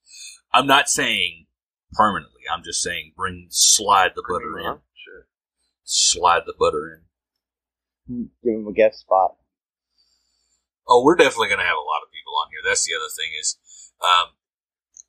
I'm 0.51 0.65
not 0.65 0.89
saying 0.89 1.45
permanently. 1.93 2.41
I'm 2.51 2.63
just 2.63 2.81
saying 2.81 3.13
bring 3.15 3.47
slide 3.49 4.13
the 4.15 4.23
butter 4.27 4.57
in. 4.57 4.65
them? 4.65 4.81
Sure. 4.97 5.27
Slide 5.83 6.41
the 6.47 6.55
butter 6.57 7.03
in. 8.09 8.29
Give 8.43 8.57
them 8.57 8.67
a 8.67 8.73
guest 8.73 9.01
spot. 9.01 9.35
Oh, 10.87 11.03
we're 11.03 11.15
definitely 11.15 11.49
going 11.49 11.59
to 11.59 11.69
have 11.69 11.77
a 11.77 11.85
lot 11.85 12.01
of 12.01 12.09
people 12.09 12.33
on 12.41 12.49
here. 12.49 12.65
That's 12.65 12.85
the 12.85 12.97
other 12.97 13.11
thing 13.13 13.29
is, 13.39 13.59
um, 14.01 14.33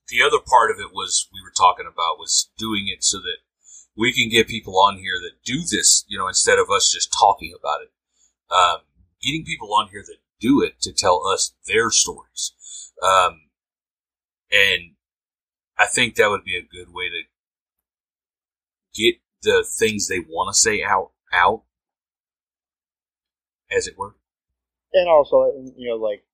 the 0.08 0.20
other 0.20 0.44
part 0.44 0.70
of 0.70 0.76
it 0.76 0.92
was 0.92 1.28
we 1.32 1.40
were 1.40 1.54
talking 1.56 1.86
about 1.88 2.18
was 2.18 2.50
doing 2.58 2.92
it 2.92 3.02
so 3.02 3.16
that 3.18 3.40
we 3.96 4.12
can 4.12 4.28
get 4.28 4.48
people 4.48 4.78
on 4.78 4.98
here 4.98 5.16
that 5.22 5.40
do 5.44 5.60
this, 5.62 6.04
you 6.06 6.18
know, 6.18 6.28
instead 6.28 6.58
of 6.58 6.68
us 6.68 6.92
just 6.92 7.14
talking 7.16 7.54
about 7.58 7.80
it. 7.80 7.92
Um, 8.52 8.84
getting 9.22 9.44
people 9.44 9.72
on 9.72 9.88
here 9.88 10.04
that 10.04 10.20
do 10.38 10.60
it 10.60 10.82
to 10.82 10.92
tell 10.92 11.26
us 11.26 11.54
their 11.66 11.90
stories. 11.90 12.52
Um, 13.02 13.42
and 14.50 14.94
I 15.78 15.86
think 15.86 16.16
that 16.16 16.30
would 16.30 16.44
be 16.44 16.56
a 16.56 16.62
good 16.62 16.92
way 16.92 17.08
to 17.08 17.22
get 19.00 19.20
the 19.42 19.66
things 19.78 20.08
they 20.08 20.20
want 20.20 20.52
to 20.52 20.58
say 20.58 20.82
out, 20.82 21.12
out, 21.32 21.62
as 23.70 23.86
it 23.86 23.96
were. 23.96 24.16
And 24.92 25.08
also, 25.08 25.52
you 25.76 25.88
know, 25.88 25.96
like 25.96 26.24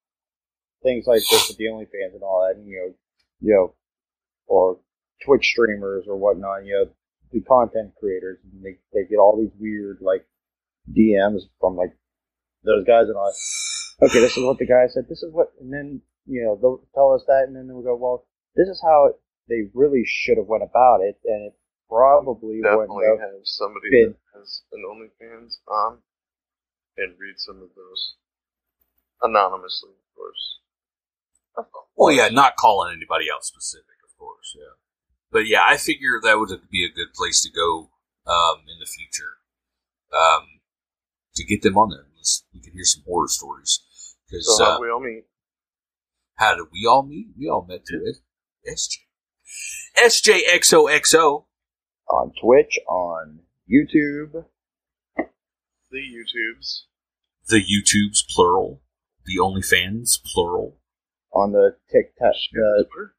things 0.82 1.06
like 1.06 1.22
this 1.28 1.48
with 1.48 1.56
the 1.56 1.64
OnlyFans 1.64 2.14
and 2.14 2.22
all 2.22 2.46
that, 2.46 2.56
and, 2.56 2.68
you 2.68 2.76
know, 2.76 2.94
you 3.40 3.54
know, 3.54 3.74
or 4.46 4.78
Twitch 5.24 5.46
streamers 5.46 6.04
or 6.06 6.16
whatnot, 6.16 6.64
you 6.64 6.72
know, 6.72 6.90
the 7.32 7.40
content 7.40 7.92
creators, 7.98 8.38
and 8.44 8.62
they, 8.62 8.78
they 8.92 9.08
get 9.08 9.18
all 9.18 9.36
these 9.36 9.52
weird, 9.58 9.98
like, 10.00 10.24
DMs 10.96 11.40
from, 11.60 11.76
like, 11.76 11.96
those 12.62 12.86
guys 12.86 13.08
and 13.08 13.16
all 13.16 13.32
that. 13.32 14.06
Okay, 14.06 14.20
this 14.20 14.36
is 14.36 14.44
what 14.44 14.58
the 14.58 14.66
guy 14.66 14.86
said, 14.88 15.06
this 15.08 15.22
is 15.22 15.32
what, 15.32 15.52
and 15.60 15.72
then, 15.72 16.00
you 16.26 16.42
know, 16.44 16.56
they'll 16.60 16.82
tell 16.94 17.12
us 17.12 17.24
that, 17.26 17.44
and 17.46 17.56
then 17.56 17.68
we 17.76 17.82
go, 17.82 17.96
well, 17.96 18.26
this 18.56 18.68
is 18.68 18.80
how 18.82 19.06
it, 19.06 19.16
they 19.48 19.68
really 19.74 20.02
should 20.06 20.38
have 20.38 20.46
went 20.46 20.62
about 20.62 21.00
it, 21.02 21.16
and 21.24 21.46
it 21.52 21.54
probably 21.88 22.60
Definitely 22.62 22.96
wouldn't 22.96 23.20
have 23.20 23.30
have 23.34 23.40
somebody 23.46 23.90
been- 23.90 24.16
that 24.32 24.38
has 24.40 24.62
an 24.72 24.82
OnlyFans 24.88 25.60
on 25.68 25.98
and 26.96 27.18
read 27.18 27.34
some 27.38 27.56
of 27.62 27.68
those 27.76 28.16
anonymously, 29.22 29.90
of 29.90 30.14
course. 30.16 30.60
Well, 31.96 32.12
yeah, 32.12 32.28
not 32.28 32.56
calling 32.56 32.92
anybody 32.94 33.26
out 33.30 33.44
specific, 33.44 33.96
of 34.04 34.16
course, 34.18 34.54
yeah. 34.58 34.74
But 35.30 35.46
yeah, 35.46 35.62
I 35.66 35.76
figure 35.76 36.20
that 36.22 36.38
would 36.38 36.50
be 36.70 36.84
a 36.84 36.92
good 36.92 37.12
place 37.14 37.42
to 37.42 37.50
go 37.50 37.90
um, 38.26 38.60
in 38.72 38.78
the 38.80 38.86
future 38.86 39.38
um, 40.12 40.60
to 41.34 41.44
get 41.44 41.62
them 41.62 41.76
on 41.76 41.90
there. 41.90 42.06
Let's- 42.16 42.44
We 42.54 42.60
can 42.60 42.72
hear 42.72 42.84
some 42.84 43.02
horror 43.06 43.28
stories. 43.28 43.80
Because 44.26 44.56
So 44.56 44.64
uh, 44.64 44.80
we 44.80 44.90
all 44.90 45.00
meet? 45.00 45.24
How 46.36 46.54
did 46.54 46.66
we 46.72 46.86
all 46.88 47.02
meet? 47.04 47.28
We 47.38 47.48
all 47.48 47.64
met 47.68 47.82
through 47.88 48.06
it. 48.08 48.16
SJ. 48.70 48.98
SJXOXO. 49.98 51.44
on 52.10 52.32
Twitch, 52.42 52.78
on 52.88 53.40
YouTube, 53.70 54.44
The 55.90 55.98
YouTubes. 55.98 56.82
The 57.48 57.56
YouTubes, 57.62 58.28
plural. 58.34 58.82
The 59.26 59.38
OnlyFans, 59.40 60.18
plural. 60.24 60.78
on 61.32 61.52
the 61.52 61.76
TikTok, 61.90 62.32
uh, 62.32 62.82
Twitter. 62.84 63.14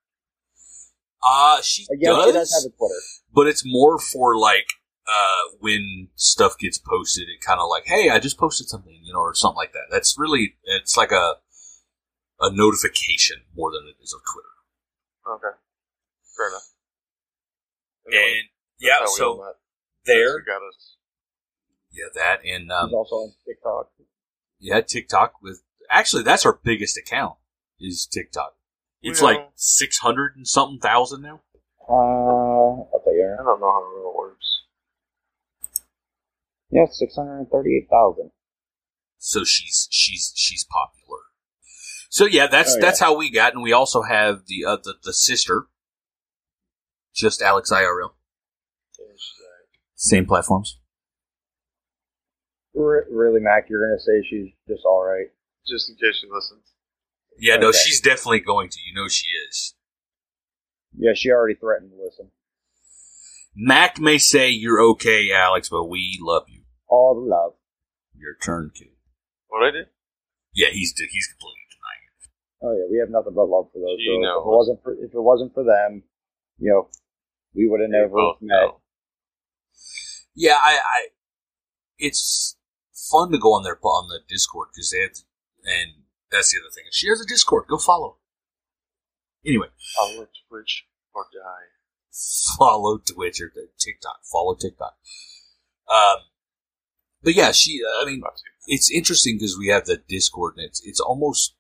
Uh, 1.28 1.62
she 1.62 1.88
I 1.91 1.95
guess 1.95 2.10
does, 2.13 2.25
she 2.25 2.32
does 2.34 2.54
have 2.54 2.71
a 2.71 2.78
Twitter. 2.78 3.01
but 3.34 3.47
it's 3.47 3.63
more 3.65 3.97
for 3.97 4.38
like 4.38 4.67
uh, 5.08 5.56
when 5.60 6.10
stuff 6.15 6.58
gets 6.60 6.78
posted. 6.78 7.23
It 7.30 7.43
kind 7.45 7.60
of 7.60 7.67
like, 7.69 7.84
hey, 7.88 8.10
I 8.10 8.19
just 8.19 8.38
posted 8.38 8.67
something, 8.67 8.99
you 9.04 9.13
know, 9.13 9.19
or 9.21 9.34
something 9.34 9.56
like 9.58 9.73
that. 9.73 9.88
That's 9.89 10.15
really 10.19 10.56
it's 10.65 10.95
like 10.97 11.12
a 11.12 11.36
a 12.39 12.51
notification 12.51 13.43
more 13.55 13.71
than 13.71 13.87
it 13.87 14.01
is 14.03 14.13
of 14.13 14.21
Twitter. 14.31 15.35
Okay. 15.35 15.57
Fair 16.37 16.49
enough. 16.49 16.69
Anyway, 18.07 18.37
And 18.39 18.49
yeah, 18.79 18.93
that's 18.99 19.19
how 19.19 19.33
we 19.33 19.37
so 19.39 19.53
there, 20.05 20.39
got 20.41 20.61
us. 20.67 20.97
yeah, 21.91 22.05
that 22.13 22.39
and 22.45 22.71
um, 22.71 22.89
She's 22.89 22.93
also 22.95 23.15
on 23.15 23.33
TikTok. 23.47 23.91
yeah, 24.59 24.81
TikTok 24.81 25.33
with 25.41 25.61
actually 25.89 26.23
that's 26.23 26.45
our 26.45 26.59
biggest 26.63 26.97
account 26.97 27.35
is 27.79 28.05
TikTok. 28.05 28.55
It's 29.01 29.21
Well- 29.21 29.33
like 29.35 29.49
six 29.55 29.99
hundred 29.99 30.35
and 30.35 30.47
something 30.47 30.79
thousand 30.79 31.21
now. 31.21 31.41
Uh, 31.87 31.93
I'll. 31.93 32.89
I 32.93 33.43
don't 33.43 33.59
know 33.59 33.71
how 33.71 33.81
it 33.81 34.03
all 34.05 34.15
works. 34.17 34.61
Yeah, 36.71 36.85
six 36.91 37.15
hundred 37.15 37.47
thirty-eight 37.51 37.87
thousand. 37.89 38.31
so 39.17 39.43
she's 39.43 39.87
she's 39.91 40.31
she's 40.35 40.65
popular. 40.65 41.19
So 42.09 42.25
yeah, 42.25 42.47
that's 42.47 42.73
Oh, 42.73 42.75
yeah. 42.77 42.81
that's 42.85 42.99
how 42.99 43.15
we 43.17 43.29
got, 43.29 43.53
and 43.53 43.63
we 43.63 43.73
also 43.73 44.01
have 44.03 44.43
the 44.47 44.65
uh, 44.65 44.77
the, 44.83 44.95
the 45.03 45.13
sister, 45.13 45.67
just 47.13 47.41
Alex 47.41 47.71
IRL, 47.71 48.11
same 49.95 50.25
platforms. 50.25 50.79
R- 52.77 53.05
really, 53.11 53.39
Mac, 53.39 53.67
you're 53.69 53.85
gonna 53.87 53.99
say 53.99 54.25
she's 54.29 54.53
just 54.67 54.83
all 54.85 55.03
right? 55.03 55.27
Just 55.67 55.89
in 55.89 55.95
case 55.95 56.19
she 56.21 56.27
listens. 56.31 56.61
Yeah, 57.39 57.57
no, 57.57 57.71
she's 57.71 57.99
definitely 57.99 58.39
going 58.41 58.69
to. 58.69 58.77
You 58.85 58.93
know 58.95 59.07
she 59.07 59.25
is. 59.49 59.73
Yeah, 60.97 61.11
she 61.15 61.29
already 61.31 61.55
threatened 61.55 61.91
to 61.91 61.97
listen. 62.03 62.31
Mac 63.55 63.99
may 63.99 64.17
say 64.17 64.49
you're 64.49 64.81
okay, 64.81 65.31
Alex, 65.33 65.69
but 65.69 65.85
we 65.85 66.17
love 66.21 66.43
you. 66.47 66.61
All 66.87 67.15
the 67.15 67.21
love. 67.29 67.53
Your 68.17 68.35
turn, 68.41 68.71
kid. 68.73 68.89
What 69.47 69.63
I 69.63 69.71
did? 69.71 69.87
Yeah, 70.53 70.67
he's 70.71 70.93
he's 70.97 71.27
completely 71.27 71.59
denying 71.59 71.63
it. 71.63 71.64
Oh 72.61 72.71
yeah, 72.71 72.85
we 72.89 72.97
have 72.99 73.09
nothing 73.09 73.33
but 73.35 73.45
love 73.49 73.67
for 73.73 73.79
those 73.79 73.99
She 73.99 74.07
girls. 74.07 74.23
knows. 74.23 74.39
If 74.39 74.45
it 74.45 74.55
wasn't 74.57 74.83
for 74.83 74.93
if 74.93 75.13
it 75.13 75.21
wasn't 75.21 75.53
for 75.53 75.63
them, 75.63 76.03
you 76.57 76.71
know, 76.71 76.89
we 77.53 77.67
would 77.67 77.81
have 77.81 77.89
never 77.89 78.15
met. 78.41 78.55
know. 78.61 78.81
Yeah, 80.35 80.57
I, 80.61 80.77
I 80.77 81.07
it's 81.97 82.57
fun 83.11 83.31
to 83.31 83.37
go 83.37 83.53
on 83.53 83.63
their 83.63 83.77
on 83.83 84.07
the 84.09 84.19
Discord 84.27 84.69
because 84.73 84.91
they 84.91 85.01
have, 85.01 85.13
to, 85.13 85.21
and 85.65 86.03
that's 86.31 86.51
the 86.51 86.59
other 86.59 86.71
thing. 86.73 86.85
She 86.91 87.07
has 87.09 87.21
a 87.21 87.25
Discord. 87.25 87.65
Go 87.69 87.77
follow. 87.77 88.17
Anyway, 89.45 89.67
I'll 90.01 90.17
let 90.19 90.29
Twitch 90.49 90.85
or 91.13 91.25
die. 91.31 91.69
follow 92.57 92.97
Twitch 92.97 93.39
or 93.41 93.51
TikTok. 93.79 94.19
Follow 94.31 94.55
TikTok. 94.55 94.95
Um, 95.89 96.17
but 97.23 97.35
yeah, 97.35 97.51
she. 97.51 97.81
I 98.01 98.05
mean, 98.05 98.23
it's 98.67 98.89
interesting 98.91 99.35
because 99.37 99.57
we 99.57 99.67
have 99.67 99.85
the 99.85 99.97
Discord, 99.97 100.55
and 100.57 100.65
it's 100.65 100.81
it's 100.85 100.99
almost. 100.99 101.55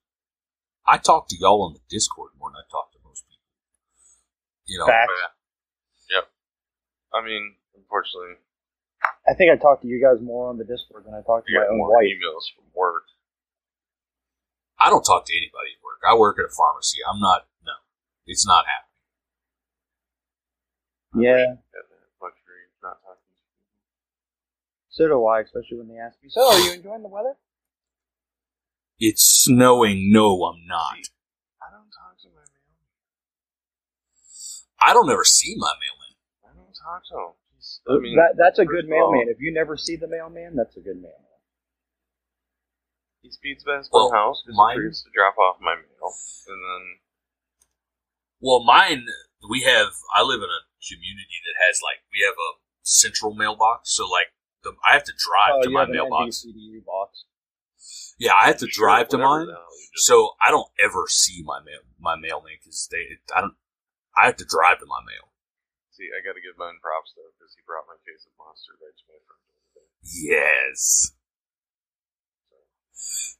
I 0.87 0.97
talk 0.97 1.27
to 1.29 1.35
y'all 1.37 1.63
on 1.63 1.73
the 1.73 1.81
Discord 1.89 2.31
more 2.39 2.49
than 2.49 2.61
I 2.61 2.65
talk 2.69 2.91
to 2.93 2.99
most 3.03 3.25
people. 3.25 3.41
You 4.67 4.79
know, 4.79 4.85
Facts. 4.85 5.09
Oh, 5.09 5.17
yeah. 5.17 6.17
Yep. 6.17 6.25
I 7.13 7.25
mean, 7.25 7.55
unfortunately, 7.75 8.37
I 9.27 9.33
think 9.33 9.51
I 9.51 9.57
talk 9.57 9.81
to 9.81 9.87
you 9.87 10.01
guys 10.01 10.21
more 10.21 10.49
on 10.49 10.57
the 10.57 10.63
Discord 10.65 11.05
than 11.05 11.13
I 11.13 11.21
talk 11.25 11.45
to 11.45 11.51
you 11.51 11.57
my 11.59 11.65
get 11.65 11.71
own 11.71 11.77
more 11.77 11.97
wife. 11.97 12.05
emails 12.05 12.45
from 12.53 12.65
work. 12.73 13.03
I 14.79 14.89
don't 14.89 15.03
talk 15.03 15.25
to 15.25 15.33
anybody 15.33 15.73
at 15.73 15.81
work. 15.81 16.01
I 16.05 16.13
work 16.15 16.37
at 16.37 16.45
a 16.45 16.53
pharmacy. 16.53 16.99
I'm 17.01 17.19
not. 17.19 17.47
No, 17.65 17.73
it's 18.27 18.45
not 18.45 18.65
happening. 18.69 18.85
Yeah, 21.25 21.55
luxury 22.21 22.67
not 22.83 22.99
talking 23.01 23.21
so 24.89 25.07
do 25.07 25.25
I, 25.27 25.41
especially 25.41 25.77
when 25.79 25.87
they 25.89 25.97
ask 25.97 26.15
me, 26.23 26.29
"So, 26.29 26.39
are 26.41 26.59
you 26.59 26.71
enjoying 26.73 27.01
the 27.03 27.09
weather?" 27.09 27.35
It's 28.99 29.23
snowing. 29.43 30.11
No, 30.11 30.45
I'm 30.45 30.65
not. 30.67 31.11
I 31.61 31.67
don't 31.71 31.91
talk 31.91 32.15
to 32.23 32.29
my 32.31 32.45
mailman. 32.47 32.87
I 34.79 34.93
don't 34.93 35.09
ever 35.11 35.25
see 35.25 35.55
my 35.57 35.73
mailman. 35.81 36.15
I 36.45 36.55
don't 36.55 36.73
talk 36.73 37.03
to 37.11 37.15
him. 37.17 37.33
I 37.87 37.99
mean, 37.99 38.15
that 38.15 38.35
that's 38.37 38.59
a 38.59 38.65
good 38.65 38.87
mailman. 38.87 39.27
If 39.27 39.37
you 39.39 39.51
never 39.53 39.75
see 39.75 39.95
the 39.95 40.07
mailman, 40.07 40.55
that's 40.55 40.77
a 40.77 40.81
good 40.81 41.01
mailman. 41.01 41.41
He 43.21 43.31
speeds 43.31 43.63
past 43.63 43.89
Well, 43.91 44.11
my 44.11 44.17
house 44.17 44.43
because 44.45 44.57
he 44.57 44.75
forgets 44.77 45.01
to 45.03 45.09
drop 45.13 45.37
off 45.37 45.57
my 45.59 45.73
mail, 45.75 46.13
and 46.47 46.59
then 46.61 46.83
Well, 48.39 48.63
mine. 48.63 49.05
We 49.49 49.61
have. 49.61 49.93
I 50.15 50.21
live 50.23 50.41
in 50.41 50.49
a 50.49 50.61
community 50.81 51.37
that 51.45 51.57
has 51.65 51.81
like 51.83 52.01
we 52.13 52.21
have 52.25 52.33
a 52.37 52.51
central 52.81 53.33
mailbox. 53.33 53.93
So 53.93 54.07
like 54.07 54.33
the 54.63 54.73
I 54.85 54.93
have 54.93 55.03
to 55.05 55.13
drive 55.13 55.57
oh, 55.59 55.63
to 55.63 55.69
you 55.69 55.73
my 55.73 55.81
have 55.81 55.89
an 55.89 55.95
mailbox. 55.95 56.45
NDCBU 56.45 56.85
box. 56.85 57.25
Yeah, 58.17 58.33
I 58.39 58.47
have 58.47 58.57
to 58.59 58.67
Sure, 58.69 58.87
drive 58.87 59.09
to 59.09 59.17
mine. 59.17 59.47
the 59.47 59.53
just- 59.93 60.05
So 60.07 60.35
I 60.41 60.51
don't 60.51 60.71
ever 60.79 61.07
see 61.07 61.43
my 61.43 61.59
mail 61.61 61.81
my 61.99 62.15
mailman 62.15 62.57
because 62.59 62.87
they. 62.91 63.17
I 63.35 63.41
don't. 63.41 63.55
I 64.15 64.25
have 64.27 64.37
to 64.37 64.45
drive 64.45 64.79
to 64.79 64.85
my 64.85 65.01
mail. 65.03 65.31
see, 65.91 66.07
I 66.11 66.19
got 66.25 66.33
to 66.35 66.41
give 66.41 66.57
mine 66.57 66.79
props 66.81 67.13
though 67.15 67.31
because 67.37 67.55
he 67.55 67.61
brought 67.65 67.87
my 67.87 67.95
case 68.05 68.25
of 68.27 68.31
monster 68.37 68.73
right 68.83 68.95
to 68.95 69.05
my 69.07 69.19
front 69.23 69.41
door. 69.73 69.83
Yes. 70.03 71.11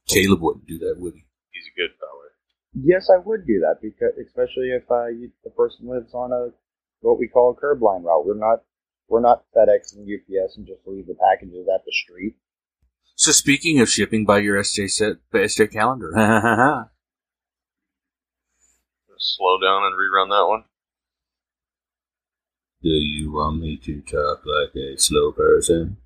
Caleb 0.08 0.40
wouldn't 0.40 0.66
do 0.66 0.78
that, 0.78 0.96
would 0.98 1.14
he? 1.14 1.24
He's 1.52 1.66
a 1.66 1.76
good 1.76 1.96
fella. 1.98 2.30
Yes, 2.74 3.08
I 3.10 3.18
would 3.18 3.46
do 3.46 3.60
that 3.60 3.80
because, 3.82 4.12
especially 4.20 4.70
if 4.70 4.84
uh, 4.90 5.06
you, 5.08 5.32
the 5.44 5.50
person 5.50 5.88
lives 5.88 6.12
on 6.14 6.32
a 6.32 6.52
what 7.00 7.18
we 7.18 7.28
call 7.28 7.50
a 7.52 7.54
curb 7.60 7.82
line 7.82 8.02
route. 8.02 8.26
We're 8.26 8.38
not 8.38 8.62
we're 9.08 9.20
not 9.20 9.44
FedEx 9.56 9.94
and 9.96 10.04
UPS 10.08 10.56
and 10.56 10.66
just 10.66 10.86
leave 10.86 11.06
the 11.06 11.14
packages 11.14 11.66
at 11.72 11.84
the 11.84 11.92
street. 11.92 12.36
So 13.16 13.32
speaking 13.32 13.80
of 13.80 13.88
shipping 13.88 14.26
by 14.26 14.38
your 14.38 14.60
SJ 14.60 14.90
set 14.90 15.16
SJ 15.32 15.72
calendar, 15.72 16.10
Slow 19.18 19.58
down 19.60 19.82
and 19.84 19.94
rerun 19.96 20.28
that 20.30 20.46
one. 20.46 20.64
do 22.82 22.90
you 22.90 23.32
want 23.32 23.58
me 23.60 23.76
to 23.78 24.02
talk 24.02 24.44
like 24.44 24.74
a 24.76 24.98
slow 24.98 25.32
person? 25.32 25.96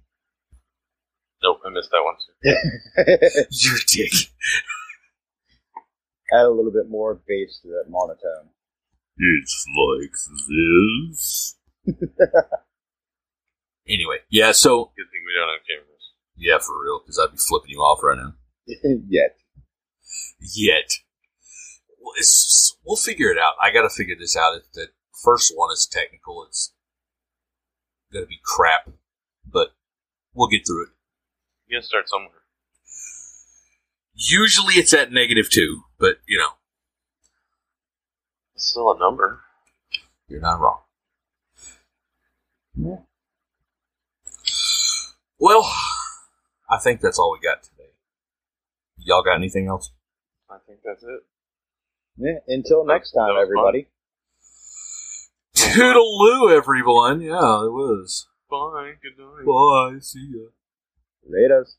Nope, 1.42 1.60
I 1.66 1.70
missed 1.70 1.90
that 1.90 2.04
one 2.04 2.14
too. 2.16 2.32
Your 3.50 3.78
dick. 3.88 4.12
Add 6.32 6.46
a 6.46 6.50
little 6.50 6.70
bit 6.70 6.88
more 6.88 7.14
bass 7.26 7.58
to 7.62 7.68
that 7.68 7.86
monotone. 7.88 8.50
It's 9.16 9.66
like 9.76 10.12
this. 10.48 11.56
anyway, 13.88 14.18
yeah. 14.30 14.52
So 14.52 14.92
Good 14.96 15.10
thing 15.10 15.22
we 15.26 15.32
don't 15.34 15.48
have 15.50 15.66
cameras. 15.66 15.89
Yeah, 16.40 16.58
for 16.58 16.82
real, 16.82 17.00
because 17.00 17.18
I'd 17.18 17.32
be 17.32 17.38
flipping 17.38 17.70
you 17.70 17.78
off 17.80 18.02
right 18.02 18.16
now. 18.18 18.34
Yet. 18.66 19.36
Yet, 20.40 20.90
well, 22.00 22.14
it's 22.16 22.44
just, 22.44 22.78
we'll 22.84 22.96
figure 22.96 23.30
it 23.30 23.38
out. 23.38 23.52
I 23.62 23.70
got 23.70 23.82
to 23.82 23.90
figure 23.90 24.16
this 24.18 24.36
out. 24.36 24.56
It, 24.56 24.62
the 24.74 24.86
first 25.22 25.52
one 25.54 25.70
is 25.72 25.86
technical. 25.90 26.44
It's 26.48 26.72
gonna 28.12 28.26
be 28.26 28.40
crap, 28.42 28.88
but 29.46 29.68
we'll 30.34 30.48
get 30.48 30.66
through 30.66 30.84
it. 30.84 30.88
You 31.68 31.76
gotta 31.78 31.86
start 31.86 32.08
somewhere. 32.08 32.30
Usually, 34.14 34.74
it's 34.74 34.92
at 34.94 35.12
negative 35.12 35.48
two, 35.50 35.82
but 35.98 36.16
you 36.26 36.38
know, 36.38 36.50
It's 38.56 38.66
still 38.70 38.90
a 38.92 38.98
number. 38.98 39.42
you're 40.26 40.40
not 40.40 40.58
wrong. 40.60 40.80
Yeah. 42.74 42.96
Well, 45.38 45.70
I 46.70 46.78
think 46.78 47.00
that's 47.00 47.18
all 47.18 47.32
we 47.32 47.40
got 47.40 47.62
today. 47.62 47.90
Y'all 48.98 49.22
got 49.24 49.36
anything 49.36 49.66
else? 49.66 49.90
I 50.48 50.58
think 50.66 50.80
that's 50.84 51.02
it. 51.02 51.20
Yeah. 52.16 52.38
Until 52.46 52.84
next 52.84 53.12
time, 53.12 53.36
everybody. 53.40 53.88
was 55.54 55.56
fun. 55.56 55.72
everybody. 55.74 55.94
Toodaloo, 55.94 56.56
everyone. 56.56 57.20
Yeah, 57.22 57.64
it 57.64 57.72
was. 57.72 58.28
Bye. 58.50 58.92
Good 59.02 59.18
night. 59.18 59.46
Bye. 59.46 59.98
See 60.00 60.32
ya. 60.32 60.48
Laters. 61.28 61.74